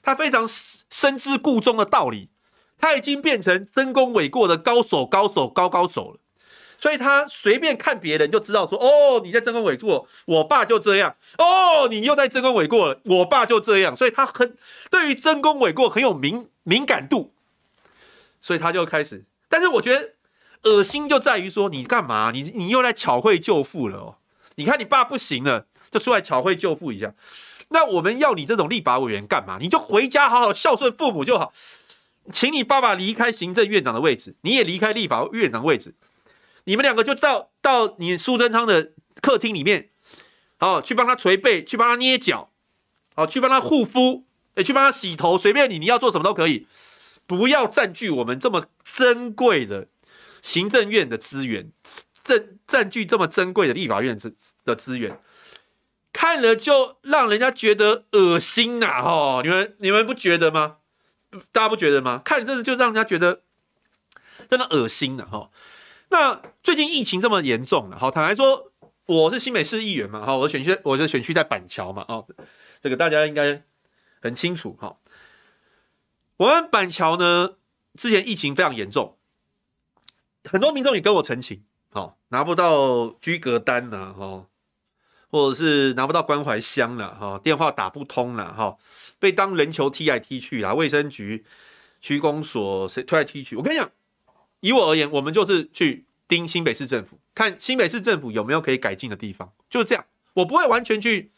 [0.00, 2.30] 他非常深知故中的道理，
[2.78, 6.20] 他已经变成真功伟过的高手、高手、高高手了。
[6.84, 14.54] 所以他随便看别人就知道说：“哦，你在争功诿过，我爸就这样；哦，你又在争功诿过了，我爸就这样。”所以他很
[14.90, 17.32] 对于争功诿过很有敏敏感度，
[18.38, 19.24] 所以他就开始。
[19.48, 20.10] 但是我觉得。
[20.64, 22.30] 恶心就在于说你干嘛？
[22.32, 24.16] 你你又来巧慧救父了哦！
[24.54, 27.12] 你看你爸不行了，就出来巧慧救父一下。
[27.68, 29.58] 那我们要你这种立法委员干嘛？
[29.60, 31.52] 你就回家好好孝顺父母就好。
[32.32, 35.94] 请你爸爸离开行政院长的位置，你也离开立法院长的位置。
[36.64, 39.90] 你们两个就到到你苏贞昌的客厅里面，
[40.58, 42.50] 好去帮他捶背，去帮他捏脚，
[43.14, 46.66] 好去帮他护肤，哎，去帮他洗头，随便你，你要做什么都可以，
[47.26, 49.88] 不要占据我们这么珍贵的。
[50.42, 51.72] 行政院的资源，
[52.22, 54.30] 占占据这么珍贵的立法院的
[54.62, 55.18] 的资源，
[56.12, 59.00] 看了就让人家觉得恶心呐！
[59.02, 60.76] 哦，你们你们不觉得吗？
[61.50, 62.20] 大家不觉得吗？
[62.22, 63.40] 看了真的就让人家觉得
[64.50, 65.48] 真的恶心了哈。
[66.14, 68.70] 那最近疫情这么严重了，好，坦白说，
[69.06, 72.24] 我是新北市议员嘛，哈，我的选区我的选区在板桥嘛，哦，
[72.80, 73.64] 这个大家应该
[74.22, 74.96] 很清楚哈。
[76.36, 77.56] 我们板桥呢，
[77.98, 79.16] 之前疫情非常严重。
[80.44, 84.46] 很多民众也跟我陈情，好拿不到居隔单呐，哈，
[85.32, 88.76] 或者是拿不到关怀箱了，哈，电话打不通了，哈，
[89.18, 91.44] 被当人球踢来踢去啦，卫生局、
[92.00, 93.56] 区公所谁推来踢去。
[93.56, 93.90] 我跟你讲，
[94.64, 100.06] 以我而言，我们就是去盯新北市政府，看新北市政府有没有可以改进的地方，就是这样。
[100.32, 101.30] 我不会完全去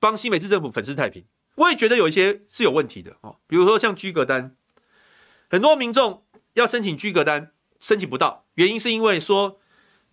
[0.00, 4.56] 帮新北市政府粉饰太平，我也觉得有一些是有问题的，哦，比如说像居格单，
[5.50, 7.50] 很多民众要申请居格单。
[7.80, 9.60] 申请不到，原因是因为说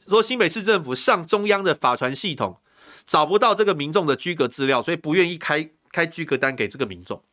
[0.06, 2.60] 说新北市政府上中央的法传系统
[3.08, 7.24] 找不到这个民众的居格资料，所以不愿意开开居格单给这个民众。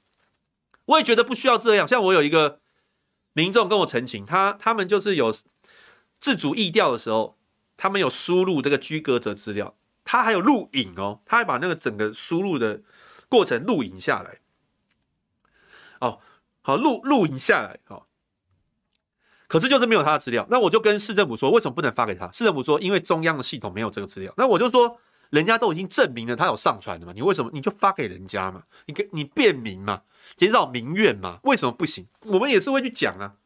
[0.85, 1.89] 我也觉得不需要这样。
[1.89, 2.61] 像我有一个
[3.39, 5.33] 民众跟我陈情，他他们就是有
[6.19, 7.39] 自主疫调的时候，
[7.77, 12.83] 他们有输入这个居隔者资料，他还有录影哦，他还把那个整个输入的
[13.29, 14.41] 过程录影下来。
[16.01, 16.19] 哦，
[16.63, 18.09] 好录录影下来，好。
[19.47, 22.29] 可是就是没有他的资料，那我就跟市政府说，为什么不能发给他？
[22.33, 24.35] 市政府说，因为中央的系统没有这个资料。
[24.37, 25.01] 那我就说，
[25.31, 28.65] 人家都已经证明了他有上传的嘛，你为什么你就发给人家嘛？
[28.87, 30.03] 你给你便民嘛，
[30.37, 31.41] 减少民怨嘛？
[31.43, 32.07] 为什么不行？
[32.21, 33.37] 我们也是会去讲啊。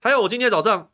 [0.00, 0.90] 还有，我今天早上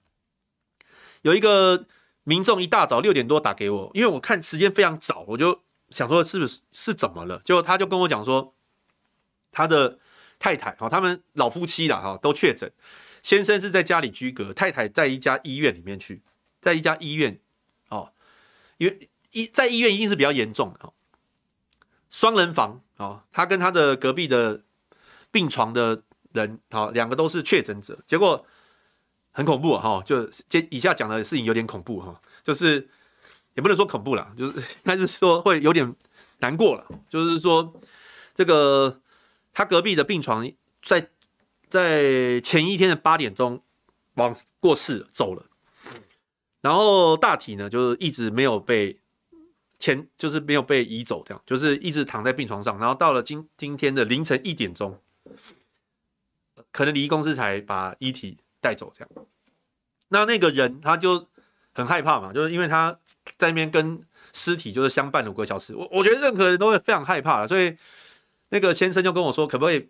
[1.23, 1.87] 有一个
[2.23, 7.43] 民众一大早六点多打给我，因为我看时间非常早，我就想说是不是是怎么了？
[7.45, 8.55] 结果他就跟我讲说，
[9.51, 9.99] 他的
[10.39, 12.71] 太太哈，他们老夫妻了哈，都确诊。
[13.23, 16.23] 先生是在家里居隔，太太在一家医院里面去，
[16.61, 17.39] 在一家医院
[17.89, 18.13] 哦，
[18.79, 20.93] 因为医在医院一定是比较严重的哦，
[22.11, 24.63] 双人房哦，他跟他的隔壁的
[25.31, 26.03] 病床的
[26.33, 28.45] 人好，两个都是确诊者，结果
[29.33, 32.89] 很恐怖哈，就接以下讲的事情有点恐怖哈，就是
[33.55, 35.95] 也不能说恐怖了，就是 但是说会有点
[36.39, 37.73] 难过了，就是说
[38.35, 39.01] 这个
[39.53, 40.51] 他隔壁的病床
[40.83, 41.11] 在。
[41.71, 43.63] 在前一天的八点钟，
[44.15, 45.47] 往过世走了，
[46.63, 49.00] 然后大体呢，就是一直没有被
[49.81, 55.01] 前，就是没有被移走，这样就是一直躺在病床上，然后到了今今天的凌晨一点钟，
[56.71, 59.27] 可能礼仪公司才把遗体带走这样。
[60.09, 61.27] 那那个人他就
[61.73, 62.99] 很害怕嘛，就是因为他
[63.39, 65.75] 在那边跟尸体就是相伴五个小时。
[65.75, 67.77] 我我觉得任何人都会非常害怕，所以
[68.51, 69.89] 那个先生就跟我说，可不可以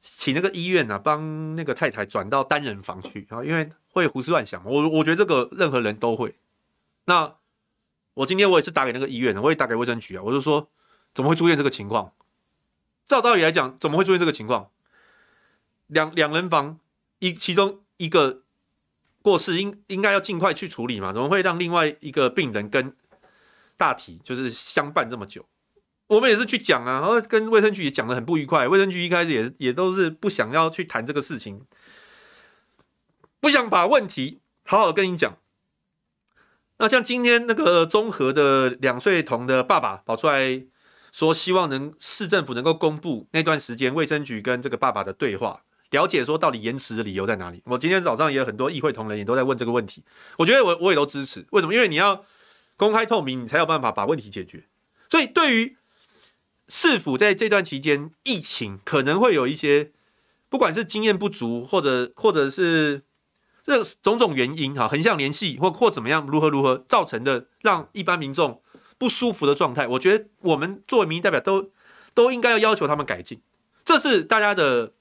[0.00, 3.42] 请那个医院啊，帮那个太太转到单人房去啊？
[3.42, 4.62] 因为会胡思乱想。
[4.64, 6.36] 我我觉得这个任何人都会。
[7.06, 7.34] 那
[8.16, 10.68] 我今天我也是打给那个医院，我也打给卫生局啊，我就说
[11.14, 12.12] 怎么会出现这个情况？
[13.06, 14.70] 照道理来讲，怎么会出现这个情况？
[15.86, 16.78] 两两人房
[17.20, 18.42] 一其中一个。
[19.22, 21.12] 过世应应该要尽快去处理嘛？
[21.12, 22.94] 怎么会让另外一个病人跟
[23.76, 25.44] 大体就是相伴这么久？
[26.06, 28.68] 我们也是去讲啊，然后跟卫生局也讲得很不愉快。
[28.68, 31.60] 卫生局一开始也也都是不想要去谈这个事情，
[33.40, 35.36] 不想把问题好好的跟你讲。
[36.78, 40.62] 那像今天那个综合的两岁童的爸爸跑出来
[41.12, 45.62] 说，希望能市政府能够公布那段时间卫生局跟这个爸爸的对话。
[45.90, 47.62] 了解说到底延迟的理由在哪里？
[47.64, 50.02] 我今天早上也有很多议会同仁也都在问这个问题。
[50.36, 51.46] 我觉得我我也都支持。
[51.52, 51.72] 为什么？
[51.72, 52.24] 因为你要
[52.76, 54.64] 公开透明，你才有办法把问题解决。
[55.08, 55.76] 所以对于
[56.68, 59.92] 市府在这段期间疫情可能会有一些，
[60.48, 63.04] 不管是经验不足，或者或者是
[63.66, 68.62] 这种种原因哈，横向联系或或怎么样，如何如何造成的让一般民众
[68.96, 71.70] 不舒服的状态，我觉得我们作为民意代表都
[72.14, 73.42] 都应该要要求他们改进，
[73.84, 74.92] 这是大家的。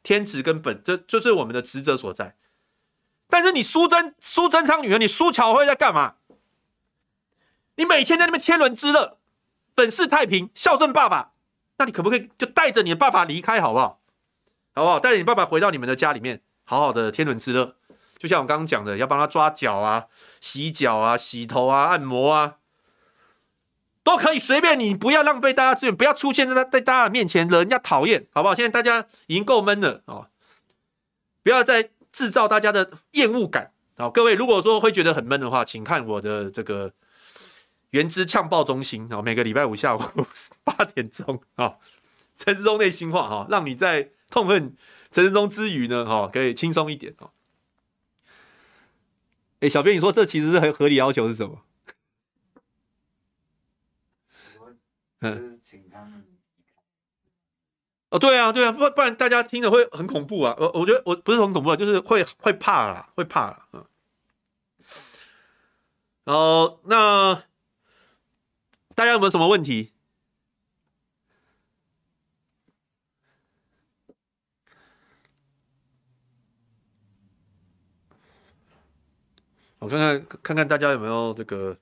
[0.00, 2.36] 天职跟本，这就是我们的职责所在。
[3.28, 6.14] 但是你苏贞苏贞昌女儿，你苏巧慧在干嘛？
[7.74, 9.18] 你每天在那边天伦之乐，
[9.74, 11.32] 本是太平，孝顺爸爸。
[11.76, 14.00] 那你可不可以就带着你的爸爸离开，好不好？
[14.74, 14.98] 好不好？
[15.00, 17.76] 带着你爸爸回到你们的家里面，好好的天伦之乐。
[18.18, 20.06] 就像我刚刚讲的，要帮他抓脚啊、
[20.40, 22.56] 洗脚啊、洗头啊、按摩啊。
[24.04, 28.54] 都可以随便你，不要浪费大家资源，不要出现在在大家面前惹人家讨厌，好不好？
[28.54, 30.28] 现在大家已经够闷了哦，
[31.42, 33.72] 不要再制造大家的厌恶感。
[33.98, 36.90] 好，各位如果说会觉得很闷的话，请看我的这个
[37.90, 40.00] 原汁呛爆中心啊，每个礼拜五下午
[40.64, 41.74] 八点钟啊，
[42.34, 44.74] 陈时中内心话哈，让你在痛恨
[45.10, 47.30] 陈志忠之余呢，哈，可以轻松一点哦。
[49.60, 51.62] 哎，小编，你说这其实是很合理要求是什么？
[55.20, 56.24] 嗯，请他们
[58.10, 60.54] 哦，对啊，对啊，不不然大家听着会很恐怖啊。
[60.58, 63.68] 我我觉得我不是很恐怖啊，就是会会怕啦，会怕啦。
[63.72, 63.84] 嗯，
[66.24, 67.42] 然后那
[68.94, 69.92] 大家有没有什么问题？
[79.80, 81.78] 我看看看看大家有没有这个。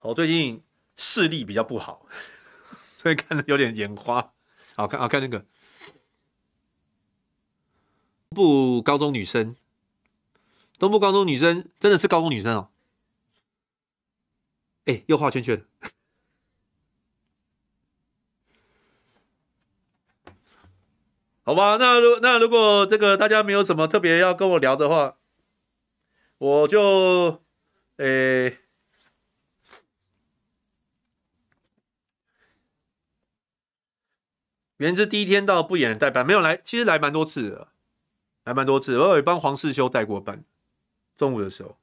[0.00, 0.62] 我最近
[0.96, 2.06] 视力比较不好，
[2.98, 4.32] 所以看的有点眼花。
[4.74, 5.46] 好看，好看那个，
[8.30, 9.54] 部高中女生，
[10.78, 12.70] 东部高中女生真的是高中女生哦。
[14.86, 15.64] 哎，又画圈圈。
[21.44, 25.16] 好吧，那如那如果这个大家没有什么特别要跟我聊的话，
[26.38, 27.42] 我就
[27.96, 28.58] 诶。
[34.76, 37.68] 原之第一天到不演代班没有来，其实来蛮多次的，
[38.42, 38.98] 来蛮多次。
[38.98, 40.44] 我有帮黄世修带过班，
[41.16, 41.76] 中午的时候。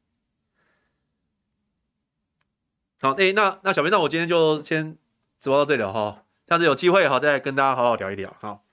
[3.02, 4.98] 好，哎、那那小编，那我今天就先
[5.40, 8.36] 直播到这里了哈，下次有机会好再跟大家好好聊一聊。
[8.42, 8.66] 好，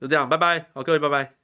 [0.00, 1.39] 就这样，拜拜，好，各位拜拜。